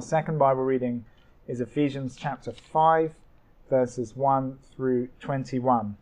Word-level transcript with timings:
Our 0.00 0.06
second 0.06 0.38
Bible 0.38 0.62
reading 0.64 1.04
is 1.46 1.60
Ephesians 1.60 2.16
chapter 2.16 2.52
5, 2.52 3.12
verses 3.68 4.16
1 4.16 4.58
through 4.74 5.08
21. 5.20 5.94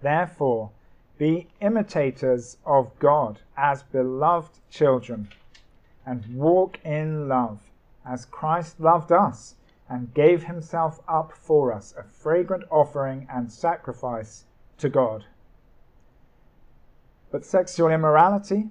Therefore, 0.00 0.70
be 1.18 1.48
imitators 1.60 2.58
of 2.64 2.96
God 3.00 3.40
as 3.56 3.82
beloved 3.82 4.60
children, 4.70 5.30
and 6.06 6.24
walk 6.32 6.78
in 6.84 7.26
love, 7.26 7.58
as 8.06 8.24
Christ 8.24 8.78
loved 8.78 9.10
us 9.10 9.56
and 9.88 10.14
gave 10.14 10.44
himself 10.44 11.00
up 11.08 11.32
for 11.32 11.72
us, 11.72 11.92
a 11.98 12.04
fragrant 12.04 12.62
offering 12.70 13.26
and 13.28 13.50
sacrifice 13.50 14.44
to 14.76 14.88
God. 14.88 15.24
But 17.32 17.44
sexual 17.44 17.88
immorality 17.88 18.70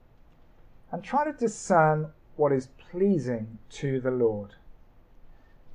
And 0.91 1.03
try 1.03 1.23
to 1.23 1.33
discern 1.33 2.11
what 2.35 2.51
is 2.51 2.67
pleasing 2.91 3.59
to 3.71 3.99
the 3.99 4.11
Lord. 4.11 4.55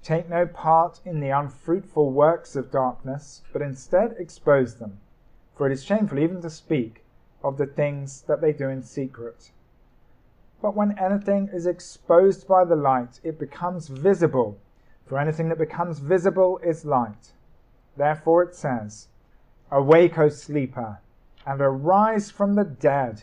Take 0.03 0.29
no 0.29 0.47
part 0.47 1.01
in 1.05 1.21
the 1.21 1.31
unfruitful 1.31 2.13
works 2.13 2.55
of 2.55 2.71
darkness, 2.71 3.43
but 3.53 3.63
instead 3.63 4.15
expose 4.19 4.77
them 4.77 5.01
for 5.57 5.67
it 5.67 5.73
is 5.73 5.83
shameful 5.83 6.19
even 6.19 6.43
to 6.43 6.51
speak 6.51 7.03
of 7.43 7.57
the 7.57 7.67
things 7.67 8.23
that 8.23 8.41
they 8.41 8.53
do 8.53 8.69
in 8.69 8.83
secret. 8.83 9.51
But 10.61 10.77
when 10.77 10.99
anything 10.99 11.49
is 11.53 11.67
exposed 11.67 12.47
by 12.47 12.65
the 12.65 12.77
light, 12.77 13.21
it 13.23 13.39
becomes 13.39 13.89
visible, 13.89 14.59
for 15.07 15.19
anything 15.19 15.49
that 15.49 15.59
becomes 15.59 15.99
visible 15.99 16.59
is 16.63 16.85
light. 16.85 17.33
Therefore 17.97 18.43
it 18.43 18.55
says, 18.55 19.09
Awake, 19.71 20.19
O 20.19 20.29
sleeper, 20.29 20.99
and 21.47 21.61
arise 21.61 22.31
from 22.31 22.55
the 22.55 22.65
dead, 22.65 23.23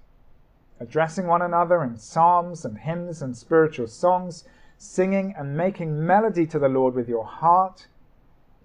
addressing 0.81 1.27
one 1.27 1.43
another 1.43 1.83
in 1.83 1.95
psalms 1.95 2.65
and 2.65 2.79
hymns 2.79 3.21
and 3.21 3.37
spiritual 3.37 3.85
songs, 3.85 4.45
singing 4.79 5.31
and 5.37 5.55
making 5.55 6.03
melody 6.03 6.47
to 6.47 6.57
the 6.57 6.67
Lord 6.67 6.95
with 6.95 7.07
your 7.07 7.23
heart, 7.23 7.85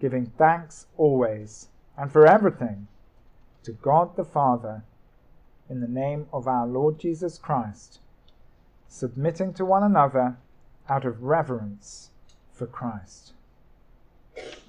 giving 0.00 0.32
thanks 0.38 0.86
always 0.96 1.68
and 1.94 2.10
for 2.10 2.26
everything 2.26 2.88
to 3.64 3.72
God 3.72 4.16
the 4.16 4.24
Father 4.24 4.82
in 5.68 5.80
the 5.80 5.88
name 5.88 6.26
of 6.32 6.48
our 6.48 6.66
Lord 6.66 6.98
Jesus 6.98 7.36
Christ, 7.36 8.00
submitting 8.88 9.52
to 9.52 9.66
one 9.66 9.82
another 9.82 10.38
out 10.88 11.04
of 11.04 11.22
reverence 11.22 12.10
for 12.50 12.66
Christ. 12.66 13.34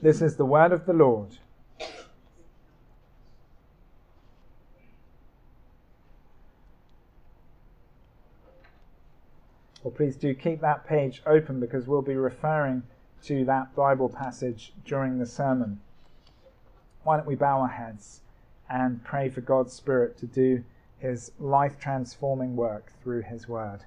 This 0.01 0.21
is 0.21 0.35
the 0.35 0.45
word 0.45 0.73
of 0.73 0.85
the 0.85 0.93
Lord. 0.93 1.37
Please 9.91 10.15
do 10.15 10.33
keep 10.33 10.61
that 10.61 10.85
page 10.85 11.21
open 11.25 11.59
because 11.59 11.87
we'll 11.87 12.01
be 12.01 12.15
referring 12.15 12.83
to 13.23 13.45
that 13.45 13.75
Bible 13.75 14.09
passage 14.09 14.73
during 14.85 15.17
the 15.17 15.25
sermon. 15.25 15.79
Why 17.03 17.17
don't 17.17 17.27
we 17.27 17.35
bow 17.35 17.61
our 17.61 17.67
heads 17.67 18.21
and 18.69 19.03
pray 19.03 19.29
for 19.29 19.41
God's 19.41 19.73
Spirit 19.73 20.17
to 20.17 20.25
do 20.25 20.63
his 20.99 21.31
life 21.39 21.79
transforming 21.79 22.55
work 22.55 22.91
through 23.01 23.21
his 23.21 23.47
word. 23.47 23.81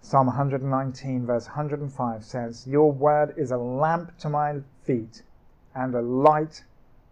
Psalm 0.00 0.26
119, 0.26 1.26
verse 1.26 1.46
105 1.46 2.24
says, 2.24 2.66
Your 2.66 2.90
word 2.90 3.34
is 3.36 3.50
a 3.50 3.56
lamp 3.56 4.16
to 4.18 4.28
my 4.28 4.60
feet 4.82 5.22
and 5.74 5.94
a 5.94 6.02
light 6.02 6.64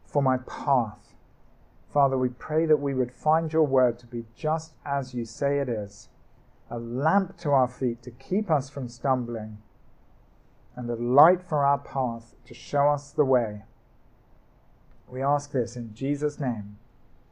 for 0.06 0.22
my 0.22 0.38
path. 0.38 1.09
Father, 1.92 2.16
we 2.16 2.28
pray 2.28 2.66
that 2.66 2.76
we 2.76 2.94
would 2.94 3.12
find 3.12 3.52
your 3.52 3.66
word 3.66 3.98
to 3.98 4.06
be 4.06 4.24
just 4.36 4.74
as 4.84 5.12
you 5.12 5.24
say 5.24 5.58
it 5.58 5.68
is 5.68 6.08
a 6.70 6.78
lamp 6.78 7.36
to 7.38 7.50
our 7.50 7.66
feet 7.66 8.00
to 8.02 8.12
keep 8.12 8.48
us 8.48 8.70
from 8.70 8.88
stumbling, 8.88 9.58
and 10.76 10.88
a 10.88 10.94
light 10.94 11.42
for 11.42 11.64
our 11.64 11.78
path 11.78 12.34
to 12.46 12.54
show 12.54 12.88
us 12.88 13.10
the 13.10 13.24
way. 13.24 13.62
We 15.08 15.20
ask 15.20 15.50
this 15.50 15.74
in 15.74 15.92
Jesus' 15.92 16.38
name. 16.38 16.78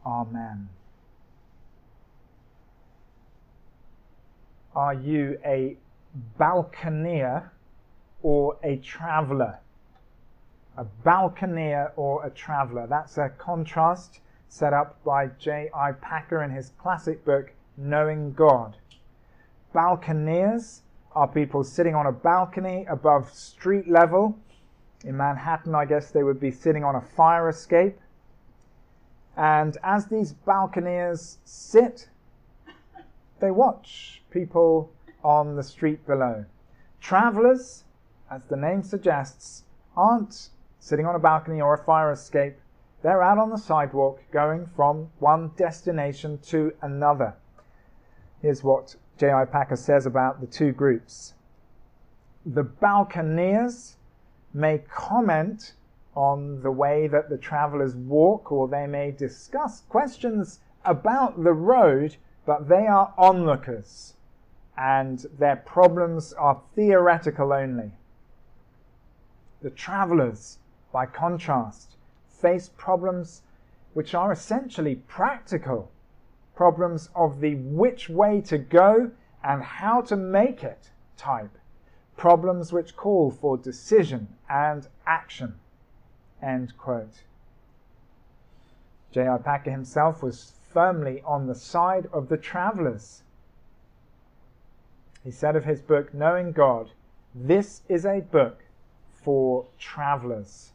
Amen. 0.05 0.69
Are 4.75 4.95
you 4.95 5.39
a 5.45 5.77
balconier 6.39 7.51
or 8.23 8.59
a 8.65 8.77
traveller? 8.79 9.61
A 10.77 10.85
balconier 11.05 11.93
or 11.95 12.27
a 12.27 12.31
traveller. 12.31 12.89
That's 12.89 13.19
a 13.19 13.29
contrast 13.29 14.21
set 14.49 14.73
up 14.73 15.03
by 15.05 15.29
J.I. 15.39 15.93
Packer 15.93 16.43
in 16.43 16.51
his 16.51 16.71
classic 16.79 17.25
book, 17.25 17.53
Knowing 17.77 18.33
God. 18.33 18.77
Balconiers 19.73 20.83
are 21.13 21.29
people 21.29 21.63
sitting 21.63 21.95
on 21.95 22.07
a 22.07 22.13
balcony 22.13 22.87
above 22.89 23.33
street 23.33 23.89
level. 23.89 24.39
In 25.05 25.17
Manhattan, 25.17 25.75
I 25.75 25.85
guess 25.85 26.11
they 26.11 26.23
would 26.23 26.41
be 26.41 26.51
sitting 26.51 26.83
on 26.83 26.97
a 26.97 27.01
fire 27.01 27.49
escape. 27.49 27.99
And 29.37 29.77
as 29.85 30.07
these 30.07 30.33
balconiers 30.33 31.39
sit, 31.45 32.09
they 33.41 33.51
watch 33.53 34.23
people 34.31 34.93
on 35.23 35.55
the 35.55 35.63
street 35.63 36.05
below. 36.07 36.45
Travelers, 37.01 37.85
as 38.31 38.43
the 38.49 38.57
name 38.57 38.83
suggests, 38.83 39.65
aren't 39.97 40.51
sitting 40.81 41.07
on 41.07 41.15
a 41.15 41.21
balcony 41.21 41.61
or 41.61 41.75
a 41.75 41.85
fire 41.85 42.11
escape. 42.11 42.57
They're 43.03 43.23
out 43.23 43.39
on 43.39 43.51
the 43.51 43.59
sidewalk 43.59 44.21
going 44.33 44.67
from 44.75 45.11
one 45.19 45.53
destination 45.57 46.39
to 46.49 46.73
another. 46.83 47.35
Here's 48.43 48.65
what 48.65 48.97
J.I. 49.19 49.45
Packer 49.47 49.77
says 49.77 50.07
about 50.07 50.41
the 50.41 50.47
two 50.47 50.73
groups. 50.73 51.35
The 52.45 52.65
balconiers 52.65 53.97
may 54.53 54.79
comment 54.79 55.75
on 56.15 56.63
the 56.63 56.71
way 56.71 57.07
that 57.07 57.29
the 57.31 57.39
travelers 57.39 57.95
walk, 57.95 58.51
or 58.51 58.67
they 58.67 58.87
may 58.87 59.11
discuss 59.13 59.83
questions 59.89 60.61
about 60.85 61.45
the 61.45 61.53
road, 61.53 62.17
but 62.47 62.69
they 62.69 62.87
are 62.87 63.15
onlookers 63.17 64.15
and 64.79 65.27
their 65.39 65.57
problems 65.57 66.33
are 66.35 66.63
theoretical 66.77 67.53
only. 67.53 67.91
The 69.61 69.71
travelers, 69.71 70.59
by 70.93 71.07
contrast, 71.07 71.97
face 72.41 72.71
problems 72.77 73.43
which 73.95 74.15
are 74.15 74.33
essentially 74.33 74.97
practical 74.97 75.91
problems 76.55 77.09
of 77.15 77.41
the 77.41 77.55
which 77.57 78.09
way 78.09 78.41
to 78.41 78.59
go 78.59 79.11
and 79.45 79.63
how 79.63 80.01
to 80.01 80.17
make 80.17 80.65
it 80.65 80.91
type 81.17 81.57
problems 82.19 82.73
which 82.73 82.97
call 82.97 83.31
for 83.31 83.57
decision 83.57 84.29
and 84.51 84.89
action. 85.07 85.55
End 86.43 86.77
quote. 86.77 87.23
J.I. 89.13 89.39
Packer 89.39 89.71
himself 89.71 90.23
was 90.23 90.53
firmly 90.71 91.23
on 91.25 91.47
the 91.47 91.55
side 91.55 92.09
of 92.13 92.29
the 92.29 92.37
travelers. 92.37 93.23
He 95.25 95.31
said 95.31 95.57
of 95.57 95.65
his 95.65 95.81
book, 95.81 96.13
Knowing 96.13 96.53
God, 96.53 96.91
this 97.35 97.83
is 97.89 98.05
a 98.05 98.21
book 98.21 98.65
for 99.11 99.67
travelers. 99.79 100.73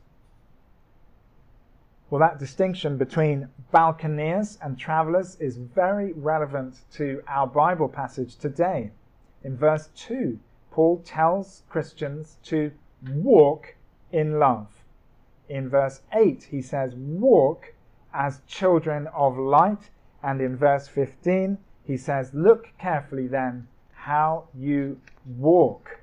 Well, 2.14 2.20
that 2.20 2.38
distinction 2.38 2.98
between 2.98 3.50
Balconeers 3.74 4.60
and 4.62 4.78
travelers 4.78 5.36
is 5.40 5.58
very 5.58 6.14
relevant 6.14 6.82
to 6.92 7.24
our 7.28 7.48
Bible 7.48 7.90
passage 7.90 8.36
today. 8.36 8.92
In 9.44 9.58
verse 9.58 9.90
2, 9.96 10.38
Paul 10.70 11.02
tells 11.04 11.64
Christians 11.70 12.38
to 12.44 12.72
walk 13.14 13.74
in 14.12 14.38
love. 14.38 14.68
In 15.50 15.70
verse 15.70 16.02
8, 16.14 16.44
he 16.52 16.62
says, 16.62 16.94
Walk 16.94 17.74
as 18.14 18.42
children 18.46 19.08
of 19.08 19.36
light. 19.36 19.90
And 20.22 20.40
in 20.40 20.56
verse 20.56 20.88
15, 20.88 21.58
he 21.84 21.98
says, 21.98 22.32
Look 22.32 22.68
carefully 22.78 23.26
then 23.26 23.68
how 23.94 24.50
you 24.54 25.02
walk. 25.26 26.00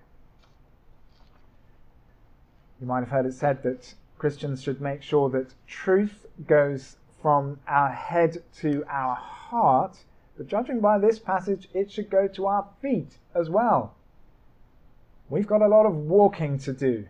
You 2.81 2.89
might 2.89 2.99
have 2.99 3.11
heard 3.11 3.27
it 3.27 3.35
said 3.35 3.63
that 3.63 3.95
Christians 4.21 4.63
should 4.63 4.83
make 4.83 5.03
sure 5.03 5.31
that 5.31 5.55
truth 5.67 6.27
goes 6.47 6.97
from 7.23 7.59
our 7.67 7.89
head 7.89 8.43
to 8.57 8.85
our 8.87 9.15
heart, 9.15 10.05
but 10.37 10.47
judging 10.47 10.79
by 10.81 10.99
this 10.99 11.19
passage, 11.19 11.71
it 11.73 11.91
should 11.91 12.11
go 12.11 12.29
to 12.29 12.45
our 12.45 12.69
feet 12.83 13.17
as 13.35 13.49
well. 13.49 13.95
We've 15.31 15.47
got 15.47 15.63
a 15.63 15.69
lot 15.69 15.87
of 15.87 15.95
walking 15.95 16.59
to 16.59 16.73
do. 16.75 17.07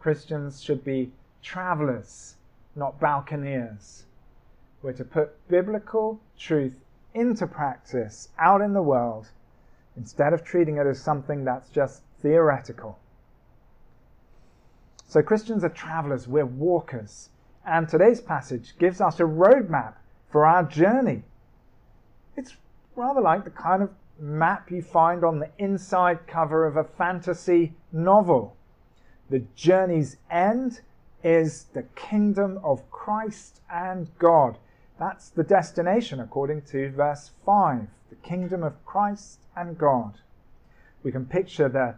Christians 0.00 0.62
should 0.62 0.84
be 0.84 1.12
travelers, 1.42 2.36
not 2.76 3.00
balconiers. 3.00 4.04
We're 4.82 4.92
to 4.92 5.04
put 5.06 5.48
biblical 5.48 6.20
truth 6.38 6.78
into 7.14 7.46
practice 7.46 8.28
out 8.38 8.60
in 8.60 8.74
the 8.74 8.82
world 8.82 9.28
instead 9.96 10.34
of 10.34 10.44
treating 10.44 10.76
it 10.76 10.86
as 10.86 11.00
something 11.00 11.44
that's 11.44 11.70
just 11.70 12.02
theoretical. 12.20 12.98
So 15.08 15.22
Christians 15.22 15.64
are 15.64 15.70
travelers, 15.70 16.28
we're 16.28 16.44
walkers. 16.44 17.30
And 17.64 17.88
today's 17.88 18.20
passage 18.20 18.74
gives 18.78 19.00
us 19.00 19.18
a 19.18 19.24
roadmap 19.24 19.94
for 20.30 20.44
our 20.44 20.62
journey. 20.62 21.22
It's 22.36 22.54
rather 22.94 23.22
like 23.22 23.44
the 23.44 23.50
kind 23.50 23.82
of 23.82 23.90
map 24.20 24.70
you 24.70 24.82
find 24.82 25.24
on 25.24 25.38
the 25.38 25.48
inside 25.56 26.26
cover 26.26 26.66
of 26.66 26.76
a 26.76 26.84
fantasy 26.84 27.72
novel. 27.90 28.54
The 29.30 29.46
journey's 29.54 30.18
end 30.30 30.82
is 31.24 31.64
the 31.72 31.84
kingdom 31.94 32.60
of 32.62 32.90
Christ 32.90 33.62
and 33.72 34.10
God. 34.18 34.58
That's 34.98 35.30
the 35.30 35.42
destination 35.44 36.20
according 36.20 36.62
to 36.66 36.90
verse 36.90 37.30
5 37.46 37.88
the 38.10 38.16
kingdom 38.16 38.62
of 38.62 38.84
Christ 38.84 39.40
and 39.56 39.78
God. 39.78 40.18
We 41.02 41.12
can 41.12 41.24
picture 41.24 41.68
the 41.68 41.94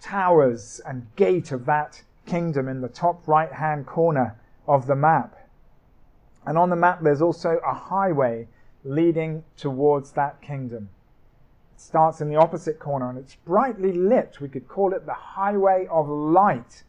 towers 0.00 0.80
and 0.86 1.06
gate 1.16 1.50
of 1.50 1.64
that 1.66 2.02
kingdom 2.26 2.68
in 2.68 2.80
the 2.80 2.88
top 2.88 3.26
right 3.26 3.52
hand 3.52 3.86
corner 3.86 4.36
of 4.66 4.86
the 4.86 4.96
map. 4.96 5.36
And 6.46 6.58
on 6.58 6.70
the 6.70 6.76
map, 6.76 7.00
there's 7.02 7.22
also 7.22 7.58
a 7.66 7.74
highway 7.74 8.48
leading 8.84 9.44
towards 9.56 10.12
that 10.12 10.40
kingdom. 10.42 10.90
It 11.74 11.80
starts 11.80 12.20
in 12.20 12.28
the 12.28 12.36
opposite 12.36 12.78
corner 12.78 13.08
and 13.08 13.18
it's 13.18 13.34
brightly 13.34 13.92
lit. 13.92 14.40
We 14.40 14.48
could 14.48 14.68
call 14.68 14.92
it 14.92 15.06
the 15.06 15.14
highway 15.14 15.86
of 15.90 16.08
light. 16.08 16.84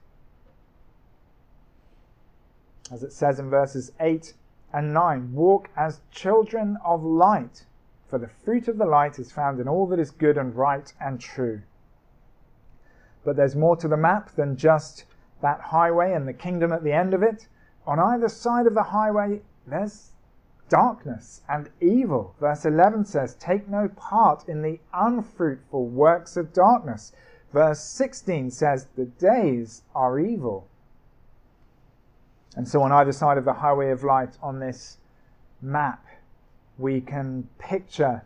As 2.91 3.01
it 3.01 3.13
says 3.13 3.39
in 3.39 3.49
verses 3.49 3.91
8 3.99 4.33
and 4.73 4.93
9 4.93 5.33
Walk 5.33 5.69
as 5.75 6.01
children 6.11 6.77
of 6.83 7.03
light, 7.03 7.65
for 8.07 8.19
the 8.19 8.27
fruit 8.27 8.67
of 8.67 8.77
the 8.77 8.85
light 8.85 9.17
is 9.17 9.31
found 9.31 9.59
in 9.59 9.67
all 9.67 9.87
that 9.87 9.99
is 9.99 10.11
good 10.11 10.37
and 10.37 10.55
right 10.55 10.93
and 10.99 11.19
true. 11.19 11.61
But 13.23 13.35
there's 13.35 13.55
more 13.55 13.75
to 13.77 13.87
the 13.87 13.97
map 13.97 14.35
than 14.35 14.55
just 14.55 15.05
that 15.45 15.61
highway 15.61 16.11
and 16.13 16.27
the 16.27 16.33
kingdom 16.33 16.71
at 16.71 16.83
the 16.83 16.91
end 16.91 17.13
of 17.13 17.21
it, 17.21 17.47
on 17.85 17.99
either 17.99 18.27
side 18.27 18.65
of 18.65 18.73
the 18.73 18.81
highway, 18.81 19.39
there's 19.67 20.09
darkness 20.69 21.41
and 21.47 21.69
evil. 21.79 22.35
Verse 22.39 22.65
11 22.65 23.05
says, 23.05 23.35
Take 23.35 23.69
no 23.69 23.87
part 23.89 24.49
in 24.49 24.63
the 24.63 24.79
unfruitful 24.91 25.85
works 25.85 26.35
of 26.35 26.51
darkness. 26.51 27.11
Verse 27.53 27.79
16 27.79 28.49
says, 28.49 28.87
The 28.95 29.05
days 29.05 29.83
are 29.93 30.19
evil. 30.19 30.67
And 32.55 32.67
so, 32.67 32.81
on 32.81 32.91
either 32.91 33.11
side 33.11 33.37
of 33.37 33.45
the 33.45 33.53
highway 33.53 33.91
of 33.91 34.03
light 34.03 34.39
on 34.41 34.59
this 34.59 34.97
map, 35.61 36.07
we 36.79 37.01
can 37.01 37.47
picture 37.59 38.23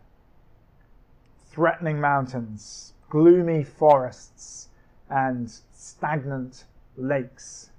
threatening 1.51 1.99
mountains, 1.99 2.93
gloomy 3.09 3.65
forests, 3.65 4.69
and 5.09 5.51
stagnant 5.73 6.63
lakes. 6.99 7.71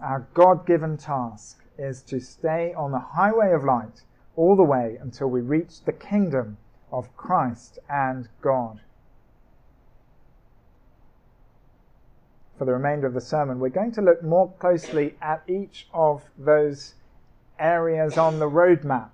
Our 0.00 0.26
God 0.34 0.66
given 0.66 0.96
task 0.96 1.64
is 1.76 2.02
to 2.02 2.20
stay 2.20 2.72
on 2.74 2.92
the 2.92 2.98
highway 2.98 3.52
of 3.52 3.64
light 3.64 4.02
all 4.36 4.56
the 4.56 4.64
way 4.64 4.96
until 5.00 5.28
we 5.28 5.40
reach 5.40 5.84
the 5.84 5.92
kingdom 5.92 6.56
of 6.92 7.16
Christ 7.16 7.78
and 7.88 8.28
God. 8.40 8.80
For 12.56 12.64
the 12.64 12.72
remainder 12.72 13.06
of 13.06 13.14
the 13.14 13.20
sermon, 13.20 13.60
we're 13.60 13.68
going 13.68 13.92
to 13.92 14.02
look 14.02 14.22
more 14.22 14.52
closely 14.58 15.16
at 15.20 15.42
each 15.48 15.88
of 15.92 16.22
those 16.36 16.94
areas 17.58 18.18
on 18.18 18.38
the 18.38 18.50
roadmap. 18.50 19.10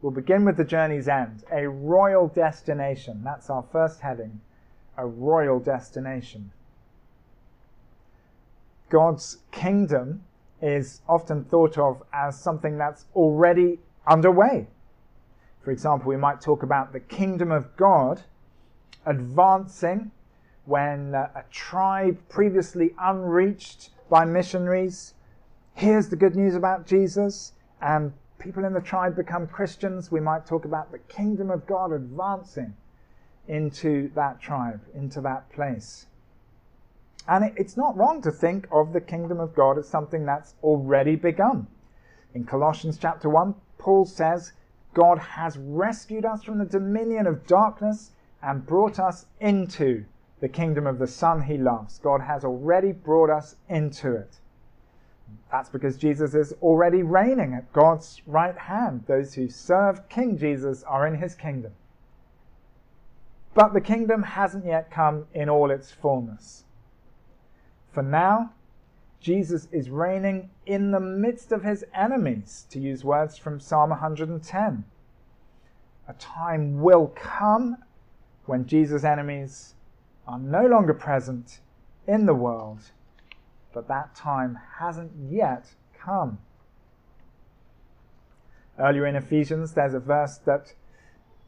We'll 0.00 0.12
begin 0.12 0.44
with 0.44 0.56
the 0.56 0.64
journey's 0.64 1.06
end, 1.06 1.44
a 1.52 1.68
royal 1.68 2.26
destination. 2.26 3.22
That's 3.22 3.50
our 3.50 3.62
first 3.70 4.00
heading, 4.00 4.40
a 4.96 5.06
royal 5.06 5.60
destination. 5.60 6.50
God's 8.92 9.38
kingdom 9.52 10.22
is 10.60 11.00
often 11.08 11.44
thought 11.44 11.78
of 11.78 12.02
as 12.12 12.38
something 12.38 12.76
that's 12.76 13.06
already 13.16 13.78
underway. 14.06 14.66
For 15.62 15.70
example, 15.70 16.10
we 16.10 16.18
might 16.18 16.42
talk 16.42 16.62
about 16.62 16.92
the 16.92 17.00
kingdom 17.00 17.50
of 17.50 17.74
God 17.78 18.20
advancing 19.06 20.10
when 20.66 21.14
uh, 21.14 21.30
a 21.34 21.42
tribe 21.50 22.18
previously 22.28 22.94
unreached 23.00 23.88
by 24.10 24.26
missionaries 24.26 25.14
hears 25.74 26.10
the 26.10 26.16
good 26.16 26.36
news 26.36 26.54
about 26.54 26.86
Jesus 26.86 27.54
and 27.80 28.12
people 28.38 28.62
in 28.66 28.74
the 28.74 28.80
tribe 28.82 29.16
become 29.16 29.46
Christians. 29.46 30.12
We 30.12 30.20
might 30.20 30.44
talk 30.44 30.66
about 30.66 30.92
the 30.92 30.98
kingdom 30.98 31.50
of 31.50 31.66
God 31.66 31.92
advancing 31.92 32.74
into 33.48 34.10
that 34.14 34.38
tribe, 34.38 34.82
into 34.94 35.22
that 35.22 35.50
place. 35.50 36.08
And 37.28 37.52
it's 37.56 37.76
not 37.76 37.96
wrong 37.96 38.20
to 38.22 38.30
think 38.30 38.66
of 38.72 38.92
the 38.92 39.00
kingdom 39.00 39.38
of 39.38 39.54
God 39.54 39.78
as 39.78 39.88
something 39.88 40.26
that's 40.26 40.54
already 40.62 41.16
begun. 41.16 41.68
In 42.34 42.44
Colossians 42.44 42.98
chapter 42.98 43.28
1, 43.28 43.54
Paul 43.78 44.04
says, 44.04 44.52
God 44.94 45.18
has 45.18 45.56
rescued 45.56 46.24
us 46.24 46.42
from 46.42 46.58
the 46.58 46.64
dominion 46.64 47.26
of 47.26 47.46
darkness 47.46 48.10
and 48.42 48.66
brought 48.66 48.98
us 48.98 49.26
into 49.40 50.04
the 50.40 50.48
kingdom 50.48 50.86
of 50.86 50.98
the 50.98 51.06
Son 51.06 51.42
he 51.42 51.56
loves. 51.56 51.98
God 51.98 52.20
has 52.22 52.44
already 52.44 52.92
brought 52.92 53.30
us 53.30 53.56
into 53.68 54.14
it. 54.16 54.38
That's 55.50 55.70
because 55.70 55.96
Jesus 55.96 56.34
is 56.34 56.52
already 56.60 57.02
reigning 57.02 57.54
at 57.54 57.72
God's 57.72 58.20
right 58.26 58.56
hand. 58.56 59.04
Those 59.06 59.34
who 59.34 59.48
serve 59.48 60.08
King 60.08 60.36
Jesus 60.36 60.82
are 60.82 61.06
in 61.06 61.14
his 61.14 61.34
kingdom. 61.34 61.72
But 63.54 63.72
the 63.72 63.80
kingdom 63.80 64.22
hasn't 64.22 64.64
yet 64.64 64.90
come 64.90 65.26
in 65.32 65.48
all 65.48 65.70
its 65.70 65.92
fullness. 65.92 66.64
For 67.92 68.02
now, 68.02 68.52
Jesus 69.20 69.68
is 69.70 69.90
reigning 69.90 70.50
in 70.66 70.90
the 70.90 71.00
midst 71.00 71.52
of 71.52 71.62
his 71.62 71.84
enemies, 71.94 72.66
to 72.70 72.80
use 72.80 73.04
words 73.04 73.36
from 73.38 73.60
Psalm 73.60 73.90
110. 73.90 74.84
A 76.08 76.12
time 76.14 76.80
will 76.80 77.12
come 77.14 77.76
when 78.46 78.66
Jesus' 78.66 79.04
enemies 79.04 79.74
are 80.26 80.38
no 80.38 80.66
longer 80.66 80.94
present 80.94 81.60
in 82.06 82.26
the 82.26 82.34
world, 82.34 82.90
but 83.72 83.88
that 83.88 84.14
time 84.14 84.58
hasn't 84.78 85.12
yet 85.30 85.74
come. 85.96 86.38
Earlier 88.78 89.06
in 89.06 89.16
Ephesians, 89.16 89.74
there's 89.74 89.94
a 89.94 90.00
verse 90.00 90.38
that 90.38 90.74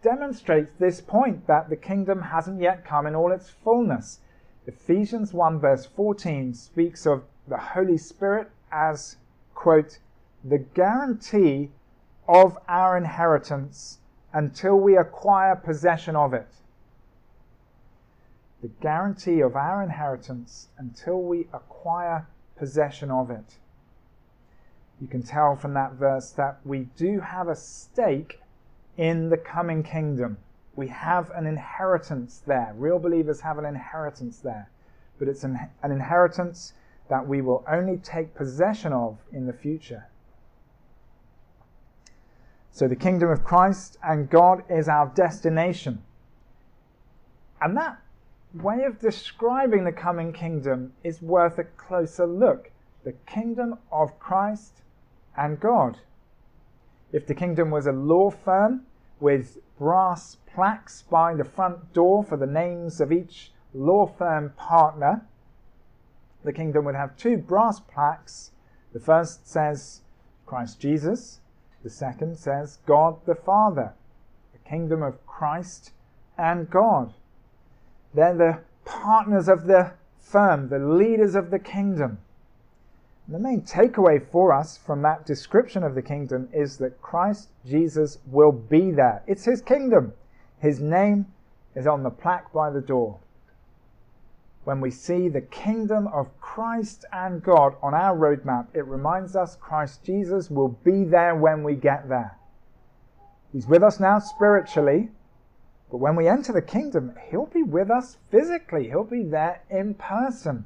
demonstrates 0.02 0.70
this 0.78 1.00
point 1.00 1.46
that 1.46 1.70
the 1.70 1.76
kingdom 1.76 2.22
hasn't 2.22 2.60
yet 2.60 2.84
come 2.84 3.06
in 3.06 3.14
all 3.14 3.32
its 3.32 3.48
fullness. 3.48 4.20
Ephesians 4.66 5.34
1 5.34 5.60
verse 5.60 5.86
14 5.86 6.54
speaks 6.54 7.06
of 7.06 7.24
the 7.48 7.58
Holy 7.58 7.98
Spirit 7.98 8.50
as, 8.72 9.16
quote, 9.54 9.98
the 10.42 10.58
guarantee 10.58 11.70
of 12.26 12.58
our 12.68 12.96
inheritance 12.96 13.98
until 14.32 14.76
we 14.76 14.96
acquire 14.96 15.54
possession 15.54 16.16
of 16.16 16.32
it. 16.34 16.48
the 18.64 18.70
guarantee 18.80 19.42
of 19.42 19.56
our 19.56 19.82
inheritance 19.82 20.68
until 20.78 21.20
we 21.20 21.46
acquire 21.52 22.26
possession 22.56 23.10
of 23.10 23.30
it. 23.30 23.58
You 24.98 25.06
can 25.06 25.22
tell 25.22 25.54
from 25.54 25.74
that 25.74 25.92
verse 25.92 26.30
that 26.30 26.60
we 26.64 26.88
do 26.96 27.20
have 27.20 27.46
a 27.48 27.56
stake 27.56 28.40
in 28.96 29.28
the 29.28 29.36
coming 29.36 29.82
kingdom. 29.82 30.38
We 30.76 30.88
have 30.88 31.30
an 31.30 31.46
inheritance 31.46 32.42
there. 32.46 32.72
Real 32.76 32.98
believers 32.98 33.40
have 33.40 33.58
an 33.58 33.64
inheritance 33.64 34.38
there. 34.38 34.70
But 35.18 35.28
it's 35.28 35.44
an, 35.44 35.58
an 35.82 35.92
inheritance 35.92 36.72
that 37.08 37.26
we 37.26 37.40
will 37.40 37.64
only 37.70 37.98
take 37.98 38.34
possession 38.34 38.92
of 38.92 39.18
in 39.32 39.46
the 39.46 39.52
future. 39.52 40.06
So 42.72 42.88
the 42.88 42.96
kingdom 42.96 43.30
of 43.30 43.44
Christ 43.44 43.98
and 44.02 44.28
God 44.28 44.64
is 44.68 44.88
our 44.88 45.06
destination. 45.14 46.02
And 47.60 47.76
that 47.76 47.98
way 48.52 48.82
of 48.82 48.98
describing 48.98 49.84
the 49.84 49.92
coming 49.92 50.32
kingdom 50.32 50.92
is 51.04 51.22
worth 51.22 51.58
a 51.58 51.64
closer 51.64 52.26
look. 52.26 52.72
The 53.04 53.12
kingdom 53.26 53.78
of 53.92 54.18
Christ 54.18 54.82
and 55.36 55.60
God. 55.60 55.98
If 57.12 57.26
the 57.28 57.34
kingdom 57.34 57.70
was 57.70 57.86
a 57.86 57.92
law 57.92 58.30
firm 58.30 58.86
with 59.20 59.58
brass 59.78 60.36
plaques 60.54 61.02
by 61.02 61.34
the 61.34 61.44
front 61.44 61.92
door 61.92 62.22
for 62.22 62.36
the 62.36 62.46
names 62.46 63.00
of 63.00 63.10
each 63.10 63.52
law 63.74 64.06
firm 64.06 64.52
partner, 64.56 65.26
the 66.44 66.52
kingdom 66.52 66.84
would 66.84 66.94
have 66.94 67.16
two 67.16 67.36
brass 67.36 67.80
plaques. 67.80 68.52
The 68.92 69.00
first 69.00 69.48
says 69.48 70.02
Christ 70.46 70.78
Jesus, 70.78 71.40
the 71.82 71.90
second 71.90 72.38
says 72.38 72.78
God 72.86 73.16
the 73.26 73.34
Father, 73.34 73.94
the 74.52 74.68
kingdom 74.68 75.02
of 75.02 75.26
Christ 75.26 75.92
and 76.38 76.70
God. 76.70 77.12
They're 78.14 78.36
the 78.36 78.60
partners 78.84 79.48
of 79.48 79.66
the 79.66 79.92
firm, 80.20 80.68
the 80.68 80.78
leaders 80.78 81.34
of 81.34 81.50
the 81.50 81.58
kingdom. 81.58 82.18
The 83.26 83.38
main 83.38 83.62
takeaway 83.62 84.24
for 84.30 84.52
us 84.52 84.76
from 84.76 85.02
that 85.02 85.24
description 85.24 85.82
of 85.82 85.94
the 85.94 86.02
kingdom 86.02 86.48
is 86.52 86.76
that 86.78 87.00
Christ 87.00 87.48
Jesus 87.66 88.18
will 88.26 88.52
be 88.52 88.90
there. 88.90 89.22
It's 89.26 89.46
his 89.46 89.62
kingdom. 89.62 90.12
His 90.64 90.80
name 90.80 91.26
is 91.74 91.86
on 91.86 92.04
the 92.04 92.10
plaque 92.10 92.50
by 92.50 92.70
the 92.70 92.80
door. 92.80 93.18
When 94.64 94.80
we 94.80 94.90
see 94.90 95.28
the 95.28 95.42
kingdom 95.42 96.06
of 96.06 96.40
Christ 96.40 97.04
and 97.12 97.42
God 97.42 97.74
on 97.82 97.92
our 97.92 98.16
roadmap, 98.16 98.68
it 98.72 98.86
reminds 98.86 99.36
us 99.36 99.56
Christ 99.56 100.02
Jesus 100.04 100.50
will 100.50 100.70
be 100.70 101.04
there 101.04 101.34
when 101.34 101.64
we 101.64 101.74
get 101.74 102.08
there. 102.08 102.38
He's 103.52 103.66
with 103.66 103.82
us 103.82 104.00
now 104.00 104.18
spiritually, 104.20 105.10
but 105.90 105.98
when 105.98 106.16
we 106.16 106.28
enter 106.28 106.54
the 106.54 106.62
kingdom, 106.62 107.12
He'll 107.28 107.44
be 107.44 107.62
with 107.62 107.90
us 107.90 108.16
physically. 108.30 108.88
He'll 108.88 109.04
be 109.04 109.22
there 109.22 109.60
in 109.68 109.92
person. 109.92 110.64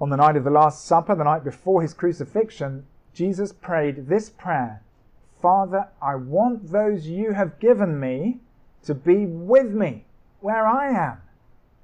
On 0.00 0.08
the 0.08 0.16
night 0.16 0.36
of 0.36 0.44
the 0.44 0.50
Last 0.50 0.86
Supper, 0.86 1.14
the 1.14 1.24
night 1.24 1.44
before 1.44 1.82
His 1.82 1.92
crucifixion, 1.92 2.86
Jesus 3.12 3.52
prayed 3.52 4.08
this 4.08 4.30
prayer 4.30 4.82
Father, 5.42 5.88
I 6.00 6.14
want 6.14 6.70
those 6.70 7.08
you 7.08 7.32
have 7.32 7.58
given 7.58 7.98
me 7.98 8.38
to 8.84 8.94
be 8.94 9.26
with 9.26 9.72
me 9.72 10.04
where 10.40 10.64
I 10.64 10.88
am 10.90 11.18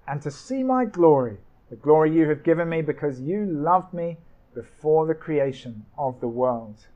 and 0.06 0.22
to 0.22 0.30
see 0.30 0.62
my 0.62 0.84
glory, 0.84 1.38
the 1.68 1.76
glory 1.76 2.14
you 2.14 2.28
have 2.28 2.44
given 2.44 2.68
me 2.68 2.82
because 2.82 3.20
you 3.20 3.44
loved 3.44 3.92
me 3.92 4.16
before 4.54 5.06
the 5.06 5.14
creation 5.14 5.84
of 5.98 6.20
the 6.20 6.28
world. 6.28 6.86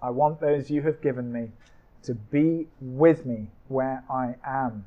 I 0.00 0.10
want 0.10 0.40
those 0.40 0.70
you 0.70 0.80
have 0.82 1.02
given 1.02 1.30
me 1.30 1.50
to 2.04 2.14
be 2.14 2.66
with 2.80 3.26
me 3.26 3.48
where 3.68 4.02
I 4.10 4.34
am. 4.44 4.86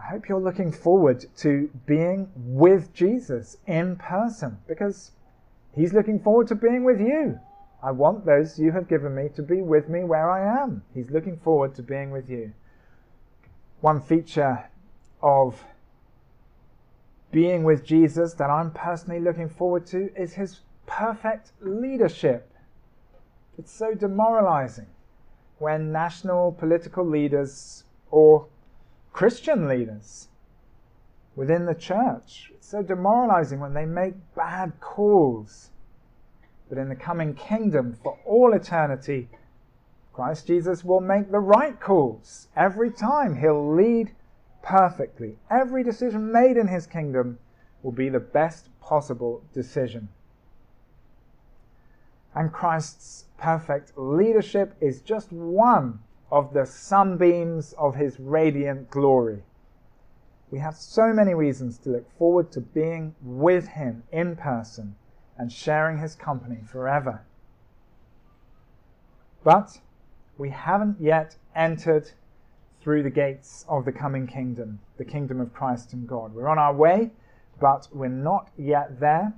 I 0.00 0.04
hope 0.04 0.28
you're 0.28 0.40
looking 0.40 0.72
forward 0.72 1.26
to 1.38 1.70
being 1.86 2.30
with 2.36 2.94
Jesus 2.94 3.56
in 3.66 3.96
person 3.96 4.58
because 4.66 5.10
he's 5.74 5.92
looking 5.92 6.20
forward 6.20 6.48
to 6.48 6.54
being 6.54 6.84
with 6.84 7.00
you. 7.00 7.38
I 7.82 7.90
want 7.90 8.24
those 8.24 8.58
you 8.58 8.70
have 8.72 8.88
given 8.88 9.14
me 9.14 9.28
to 9.34 9.42
be 9.42 9.60
with 9.60 9.88
me 9.88 10.04
where 10.04 10.30
I 10.30 10.62
am. 10.62 10.82
He's 10.94 11.10
looking 11.10 11.36
forward 11.36 11.74
to 11.74 11.82
being 11.82 12.10
with 12.10 12.30
you. 12.30 12.52
One 13.80 14.00
feature 14.00 14.70
of 15.20 15.64
being 17.32 17.64
with 17.64 17.84
Jesus 17.84 18.34
that 18.34 18.50
I'm 18.50 18.70
personally 18.70 19.20
looking 19.20 19.48
forward 19.48 19.86
to 19.86 20.14
is 20.14 20.34
his 20.34 20.60
perfect 20.86 21.52
leadership. 21.60 22.52
It's 23.58 23.72
so 23.72 23.94
demoralizing 23.94 24.86
when 25.58 25.90
national 25.90 26.52
political 26.52 27.04
leaders 27.04 27.84
or 28.10 28.46
Christian 29.12 29.68
leaders 29.68 30.28
within 31.36 31.66
the 31.66 31.74
church, 31.74 32.52
it's 32.54 32.68
so 32.68 32.82
demoralizing 32.82 33.60
when 33.60 33.74
they 33.74 33.86
make 33.86 34.14
bad 34.34 34.72
calls. 34.80 35.70
But 36.68 36.78
in 36.78 36.88
the 36.88 36.96
coming 36.96 37.34
kingdom 37.34 37.96
for 38.02 38.18
all 38.24 38.52
eternity, 38.52 39.28
Christ 40.12 40.46
Jesus 40.46 40.84
will 40.84 41.00
make 41.00 41.30
the 41.30 41.38
right 41.38 41.78
calls 41.80 42.48
every 42.56 42.90
time. 42.90 43.36
He'll 43.36 43.74
lead 43.74 44.12
perfectly. 44.62 45.36
Every 45.50 45.82
decision 45.82 46.32
made 46.32 46.56
in 46.56 46.68
his 46.68 46.86
kingdom 46.86 47.38
will 47.82 47.92
be 47.92 48.08
the 48.08 48.20
best 48.20 48.68
possible 48.80 49.42
decision. 49.52 50.08
And 52.34 52.52
Christ's 52.52 53.26
perfect 53.38 53.92
leadership 53.96 54.74
is 54.80 55.02
just 55.02 55.32
one 55.32 56.00
of 56.30 56.54
the 56.54 56.64
sunbeams 56.64 57.74
of 57.74 57.94
his 57.94 58.18
radiant 58.18 58.90
glory. 58.90 59.42
We 60.52 60.58
have 60.58 60.76
so 60.76 61.14
many 61.14 61.32
reasons 61.32 61.78
to 61.78 61.88
look 61.88 62.06
forward 62.18 62.52
to 62.52 62.60
being 62.60 63.14
with 63.22 63.68
him 63.68 64.02
in 64.12 64.36
person 64.36 64.96
and 65.38 65.50
sharing 65.50 65.96
his 65.96 66.14
company 66.14 66.58
forever. 66.70 67.22
But 69.42 69.80
we 70.36 70.50
haven't 70.50 71.00
yet 71.00 71.36
entered 71.56 72.10
through 72.82 73.02
the 73.02 73.10
gates 73.10 73.64
of 73.66 73.86
the 73.86 73.92
coming 73.92 74.26
kingdom, 74.26 74.78
the 74.98 75.06
kingdom 75.06 75.40
of 75.40 75.54
Christ 75.54 75.94
and 75.94 76.06
God. 76.06 76.34
We're 76.34 76.48
on 76.48 76.58
our 76.58 76.74
way, 76.74 77.12
but 77.58 77.88
we're 77.90 78.08
not 78.08 78.50
yet 78.58 79.00
there. 79.00 79.32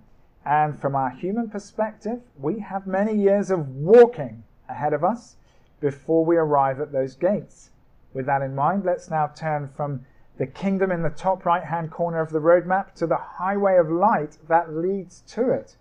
And 0.45 0.81
from 0.81 0.97
our 0.97 1.11
human 1.11 1.49
perspective, 1.49 2.23
we 2.37 2.59
have 2.59 2.89
many 2.89 3.17
years 3.17 3.53
of 3.53 3.69
walking 3.69 4.43
ahead 4.69 4.93
of 4.93 5.05
us 5.05 5.37
before 5.81 6.25
we 6.25 6.37
arrive 6.37 6.81
at 6.81 6.91
those 6.91 7.15
gates. 7.15 7.71
With 8.13 8.27
that 8.27 8.43
in 8.43 8.57
mind, 8.57 8.85
let's 8.85 9.11
now 9.11 9.29
turn 9.29 9.69
from 9.77 10.05
the 10.37 10.47
kingdom 10.47 10.91
in 10.91 11.03
the 11.03 11.11
top 11.11 11.45
right 11.45 11.65
hand 11.65 11.91
corner 11.91 12.21
of 12.21 12.31
the 12.31 12.41
roadmap 12.41 12.95
to 12.95 13.07
the 13.07 13.17
highway 13.17 13.77
of 13.77 13.91
light 13.91 14.39
that 14.49 14.75
leads 14.75 15.21
to 15.29 15.51
it. 15.51 15.77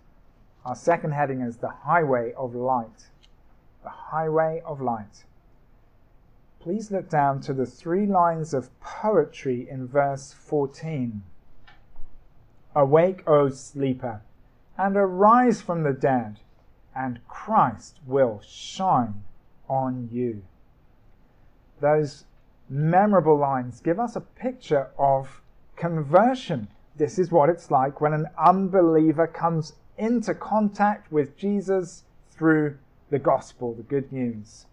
Our 0.64 0.76
second 0.76 1.12
heading 1.12 1.40
is 1.40 1.56
the 1.56 1.68
highway 1.68 2.32
of 2.36 2.54
light 2.54 3.08
the 3.84 3.90
highway 3.90 4.62
of 4.66 4.80
light. 4.80 5.24
Please 6.58 6.90
look 6.90 7.08
down 7.08 7.40
to 7.42 7.52
the 7.52 7.66
three 7.66 8.06
lines 8.06 8.54
of 8.54 8.68
poetry 8.80 9.68
in 9.70 9.86
verse 9.86 10.32
14. 10.32 11.22
Awake, 12.74 13.22
O 13.28 13.50
sleeper, 13.50 14.22
and 14.76 14.96
arise 14.96 15.60
from 15.60 15.82
the 15.82 15.92
dead, 15.92 16.40
and 16.96 17.20
Christ 17.28 18.00
will 18.06 18.40
shine 18.44 19.22
on 19.68 20.08
you. 20.10 20.42
Those 21.80 22.24
memorable 22.74 23.38
lines 23.38 23.80
give 23.80 24.00
us 24.00 24.16
a 24.16 24.20
picture 24.20 24.88
of 24.98 25.40
conversion. 25.76 26.66
This 26.96 27.20
is 27.20 27.30
what 27.30 27.48
it's 27.48 27.70
like 27.70 28.00
when 28.00 28.12
an 28.12 28.26
unbeliever 28.36 29.28
comes 29.28 29.74
into 29.96 30.34
contact 30.34 31.12
with 31.12 31.36
Jesus 31.36 32.02
through 32.30 32.76
the 33.10 33.18
gospel, 33.20 33.74
the 33.74 33.84
good 33.84 34.12
news. 34.12 34.66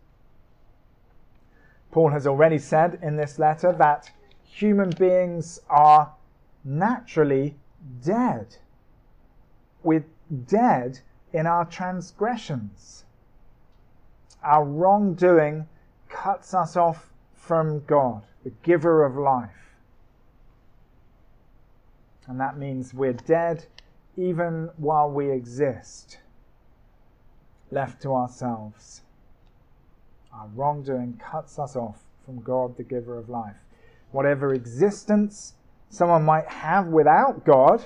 Paul 1.92 2.10
has 2.10 2.26
already 2.26 2.58
said 2.58 2.98
in 3.04 3.18
this 3.18 3.38
letter 3.38 3.72
that 3.74 4.10
human 4.44 4.90
beings 4.90 5.60
are 5.70 6.12
naturally 6.64 7.56
dead. 8.04 8.56
We're 9.84 10.06
dead 10.48 11.00
in 11.34 11.46
our 11.46 11.66
transgressions. 11.66 13.04
Our 14.44 14.66
wrongdoing 14.66 15.68
cuts 16.10 16.56
us 16.56 16.76
off 16.76 17.11
from 17.52 17.84
God, 17.86 18.22
the 18.46 18.54
giver 18.64 19.04
of 19.04 19.18
life. 19.18 19.76
And 22.26 22.40
that 22.40 22.58
means 22.58 22.94
we're 22.94 23.12
dead 23.12 23.66
even 24.16 24.70
while 24.78 25.12
we 25.12 25.30
exist 25.30 26.20
left 27.70 28.02
to 28.04 28.14
ourselves. 28.14 29.02
Our 30.34 30.48
wrongdoing 30.56 31.20
cuts 31.22 31.60
us 31.60 31.76
off 31.76 32.00
from 32.24 32.40
God, 32.40 32.78
the 32.78 32.84
giver 32.84 33.18
of 33.18 33.28
life. 33.28 33.58
Whatever 34.12 34.54
existence 34.54 35.56
someone 35.90 36.24
might 36.24 36.48
have 36.48 36.88
without 36.88 37.44
God, 37.44 37.84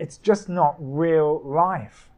it's 0.00 0.18
just 0.18 0.48
not 0.48 0.74
real 0.80 1.40
life. 1.44 2.10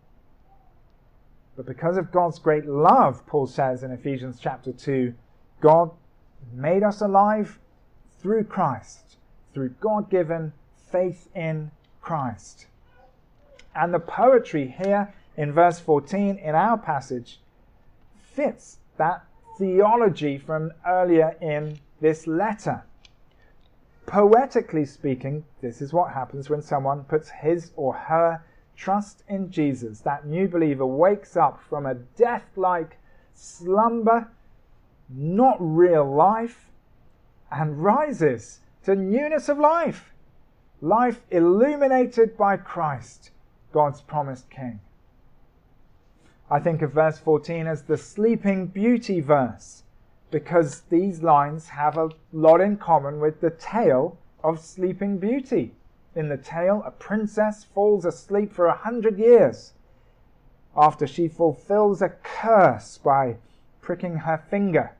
But 1.54 1.66
because 1.66 1.98
of 1.98 2.10
God's 2.10 2.38
great 2.38 2.64
love, 2.64 3.26
Paul 3.26 3.46
says 3.46 3.82
in 3.82 3.90
Ephesians 3.90 4.38
chapter 4.40 4.72
2, 4.72 5.12
God 5.60 5.90
made 6.52 6.82
us 6.82 7.00
alive 7.00 7.58
through 8.20 8.44
Christ, 8.44 9.16
through 9.54 9.70
God 9.80 10.10
given 10.10 10.52
faith 10.90 11.28
in 11.34 11.70
Christ. 12.00 12.66
And 13.74 13.92
the 13.92 14.00
poetry 14.00 14.68
here 14.68 15.14
in 15.36 15.52
verse 15.52 15.78
14 15.78 16.38
in 16.38 16.54
our 16.54 16.78
passage 16.78 17.40
fits 18.32 18.78
that 18.96 19.24
theology 19.58 20.38
from 20.38 20.72
earlier 20.86 21.36
in 21.40 21.78
this 22.00 22.26
letter. 22.26 22.84
Poetically 24.06 24.84
speaking, 24.84 25.44
this 25.60 25.82
is 25.82 25.92
what 25.92 26.12
happens 26.12 26.48
when 26.48 26.62
someone 26.62 27.04
puts 27.04 27.28
his 27.28 27.72
or 27.76 27.92
her 27.92 28.42
trust 28.76 29.24
in 29.28 29.50
Jesus. 29.50 30.00
That 30.00 30.26
new 30.26 30.48
believer 30.48 30.86
wakes 30.86 31.36
up 31.36 31.60
from 31.68 31.86
a 31.86 31.94
death 31.94 32.44
like 32.56 32.98
slumber, 33.34 34.28
not 35.08 35.56
real 35.60 36.04
life, 36.04 36.70
and 37.50 37.82
rises 37.82 38.60
to 38.84 38.94
newness 38.94 39.48
of 39.48 39.58
life. 39.58 40.12
Life 40.80 41.20
illuminated 41.30 42.36
by 42.36 42.56
Christ, 42.56 43.30
God's 43.72 44.00
promised 44.00 44.50
King. 44.50 44.80
I 46.50 46.60
think 46.60 46.82
of 46.82 46.92
verse 46.92 47.18
14 47.18 47.66
as 47.66 47.82
the 47.82 47.96
sleeping 47.96 48.66
beauty 48.66 49.20
verse 49.20 49.82
because 50.30 50.82
these 50.82 51.22
lines 51.22 51.68
have 51.68 51.96
a 51.96 52.10
lot 52.32 52.60
in 52.60 52.76
common 52.76 53.20
with 53.20 53.40
the 53.40 53.50
tale 53.50 54.18
of 54.44 54.60
Sleeping 54.60 55.18
Beauty. 55.18 55.74
In 56.14 56.28
the 56.28 56.36
tale, 56.36 56.82
a 56.84 56.90
princess 56.90 57.64
falls 57.64 58.04
asleep 58.04 58.52
for 58.52 58.66
a 58.66 58.76
hundred 58.76 59.18
years 59.18 59.72
after 60.76 61.06
she 61.06 61.26
fulfills 61.26 62.02
a 62.02 62.10
curse 62.22 62.98
by 62.98 63.36
pricking 63.86 64.16
her 64.16 64.36
finger 64.50 64.90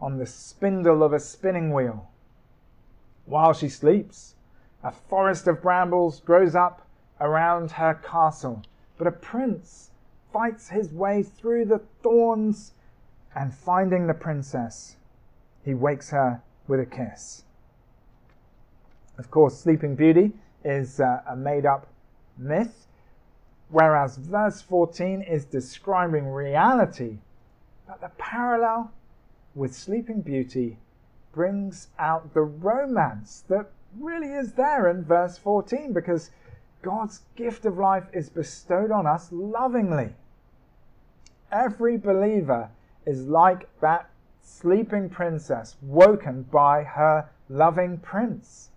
on 0.00 0.18
the 0.18 0.24
spindle 0.24 1.02
of 1.02 1.12
a 1.12 1.18
spinning 1.18 1.72
wheel. 1.72 2.08
While 3.24 3.52
she 3.52 3.68
sleeps, 3.68 4.36
a 4.84 4.92
forest 4.92 5.48
of 5.48 5.60
brambles 5.60 6.20
grows 6.20 6.54
up 6.54 6.86
around 7.20 7.72
her 7.72 7.94
castle, 7.94 8.62
but 8.96 9.08
a 9.08 9.10
prince 9.10 9.90
fights 10.32 10.68
his 10.68 10.92
way 10.92 11.24
through 11.24 11.64
the 11.64 11.80
thorns 12.04 12.74
and 13.34 13.52
finding 13.52 14.06
the 14.06 14.14
princess, 14.14 14.94
he 15.64 15.74
wakes 15.74 16.10
her 16.10 16.40
with 16.68 16.78
a 16.78 16.86
kiss. 16.86 17.42
Of 19.18 19.28
course, 19.28 19.58
Sleeping 19.58 19.96
Beauty 19.96 20.34
is 20.64 21.00
uh, 21.00 21.22
a 21.28 21.34
made 21.34 21.66
up 21.66 21.88
myth, 22.38 22.86
whereas 23.70 24.18
verse 24.18 24.62
14 24.62 25.22
is 25.22 25.44
describing 25.44 26.28
reality. 26.28 27.18
But 27.86 28.00
the 28.00 28.10
parallel 28.18 28.92
with 29.54 29.74
Sleeping 29.74 30.20
Beauty 30.20 30.78
brings 31.32 31.88
out 31.98 32.34
the 32.34 32.42
romance 32.42 33.44
that 33.48 33.70
really 33.98 34.32
is 34.32 34.54
there 34.54 34.88
in 34.88 35.04
verse 35.04 35.38
14 35.38 35.92
because 35.92 36.30
God's 36.82 37.22
gift 37.36 37.64
of 37.64 37.78
life 37.78 38.08
is 38.12 38.28
bestowed 38.28 38.90
on 38.90 39.06
us 39.06 39.30
lovingly. 39.32 40.14
Every 41.52 41.96
believer 41.96 42.70
is 43.06 43.26
like 43.26 43.68
that 43.80 44.10
sleeping 44.42 45.08
princess 45.08 45.76
woken 45.80 46.42
by 46.42 46.82
her 46.82 47.28
loving 47.48 47.98
prince. 47.98 48.70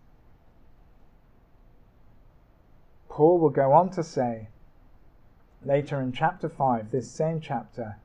Paul 3.10 3.40
will 3.40 3.50
go 3.50 3.74
on 3.74 3.90
to 3.92 4.04
say 4.04 4.48
later 5.66 6.00
in 6.00 6.12
chapter 6.12 6.48
5, 6.48 6.92
this 6.92 7.10
same 7.10 7.42
chapter, 7.42 7.98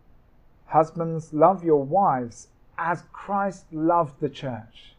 Husbands, 0.75 1.33
love 1.33 1.63
your 1.63 1.85
wives 1.85 2.49
as 2.77 3.05
Christ 3.13 3.73
loved 3.73 4.19
the 4.19 4.29
church. 4.29 4.97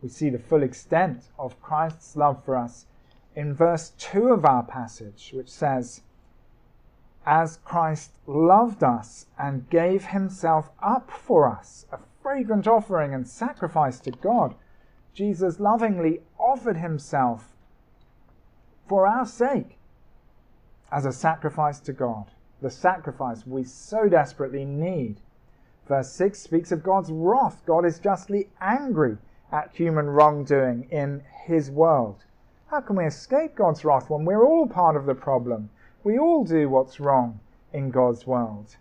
We 0.00 0.08
see 0.08 0.30
the 0.30 0.38
full 0.38 0.62
extent 0.62 1.24
of 1.36 1.60
Christ's 1.60 2.14
love 2.14 2.44
for 2.44 2.54
us 2.54 2.86
in 3.34 3.54
verse 3.54 3.90
2 3.98 4.28
of 4.28 4.44
our 4.44 4.62
passage, 4.62 5.32
which 5.34 5.50
says, 5.50 6.02
As 7.26 7.56
Christ 7.64 8.12
loved 8.28 8.84
us 8.84 9.26
and 9.36 9.68
gave 9.68 10.04
himself 10.04 10.70
up 10.80 11.10
for 11.10 11.50
us, 11.50 11.86
a 11.90 11.98
fragrant 12.22 12.68
offering 12.68 13.12
and 13.12 13.26
sacrifice 13.26 13.98
to 13.98 14.12
God, 14.12 14.54
Jesus 15.12 15.58
lovingly 15.58 16.20
offered 16.38 16.76
himself 16.76 17.48
for 18.86 19.08
our 19.08 19.26
sake 19.26 19.80
as 20.92 21.06
a 21.06 21.12
sacrifice 21.12 21.80
to 21.80 21.92
God, 21.92 22.30
the 22.60 22.70
sacrifice 22.70 23.46
we 23.46 23.64
so 23.64 24.08
desperately 24.08 24.66
need. 24.66 25.16
Verse 25.88 26.12
6 26.12 26.38
speaks 26.38 26.70
of 26.70 26.82
God's 26.82 27.10
wrath. 27.10 27.62
God 27.64 27.86
is 27.86 27.98
justly 27.98 28.50
angry 28.60 29.16
at 29.50 29.74
human 29.74 30.10
wrongdoing 30.10 30.86
in 30.90 31.22
his 31.46 31.70
world. 31.70 32.24
How 32.66 32.82
can 32.82 32.96
we 32.96 33.06
escape 33.06 33.54
God's 33.54 33.84
wrath 33.84 34.10
when 34.10 34.26
we're 34.26 34.44
all 34.46 34.66
part 34.66 34.94
of 34.94 35.06
the 35.06 35.14
problem? 35.14 35.70
We 36.04 36.18
all 36.18 36.44
do 36.44 36.68
what's 36.68 37.00
wrong 37.00 37.40
in 37.72 37.90
God's 37.90 38.26
world. 38.26 38.76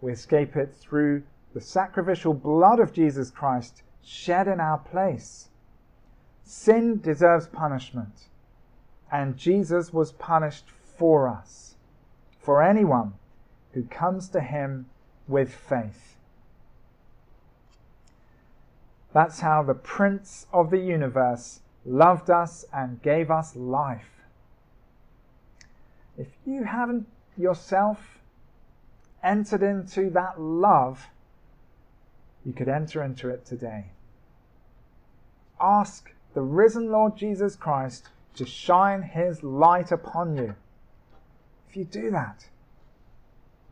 We 0.00 0.12
escape 0.12 0.56
it 0.56 0.74
through 0.74 1.24
the 1.54 1.60
sacrificial 1.60 2.34
blood 2.34 2.78
of 2.78 2.92
Jesus 2.92 3.30
Christ 3.30 3.82
shed 4.02 4.46
in 4.46 4.60
our 4.60 4.78
place. 4.78 5.48
Sin 6.44 7.00
deserves 7.00 7.48
punishment, 7.48 8.28
and 9.10 9.36
Jesus 9.36 9.92
was 9.92 10.12
punished 10.12 10.66
for 10.98 11.28
us, 11.28 11.76
for 12.40 12.62
anyone 12.62 13.14
who 13.72 13.84
comes 13.84 14.28
to 14.30 14.40
him 14.40 14.86
with 15.26 15.54
faith. 15.54 16.16
That's 19.12 19.40
how 19.40 19.62
the 19.62 19.74
Prince 19.74 20.46
of 20.52 20.70
the 20.70 20.78
universe 20.78 21.60
loved 21.86 22.28
us 22.28 22.64
and 22.72 23.00
gave 23.02 23.30
us 23.30 23.56
life. 23.56 24.10
If 26.18 26.28
you 26.44 26.64
haven't 26.64 27.06
yourself 27.36 28.18
entered 29.22 29.62
into 29.62 30.10
that 30.10 30.40
love, 30.40 31.06
you 32.44 32.52
could 32.52 32.68
enter 32.68 33.02
into 33.02 33.28
it 33.28 33.46
today. 33.46 33.86
Ask 35.60 36.12
the 36.34 36.42
risen 36.42 36.90
Lord 36.90 37.16
Jesus 37.16 37.56
Christ 37.56 38.08
to 38.36 38.44
shine 38.44 39.02
his 39.02 39.42
light 39.42 39.90
upon 39.90 40.36
you. 40.36 40.54
If 41.68 41.76
you 41.76 41.84
do 41.84 42.10
that, 42.12 42.48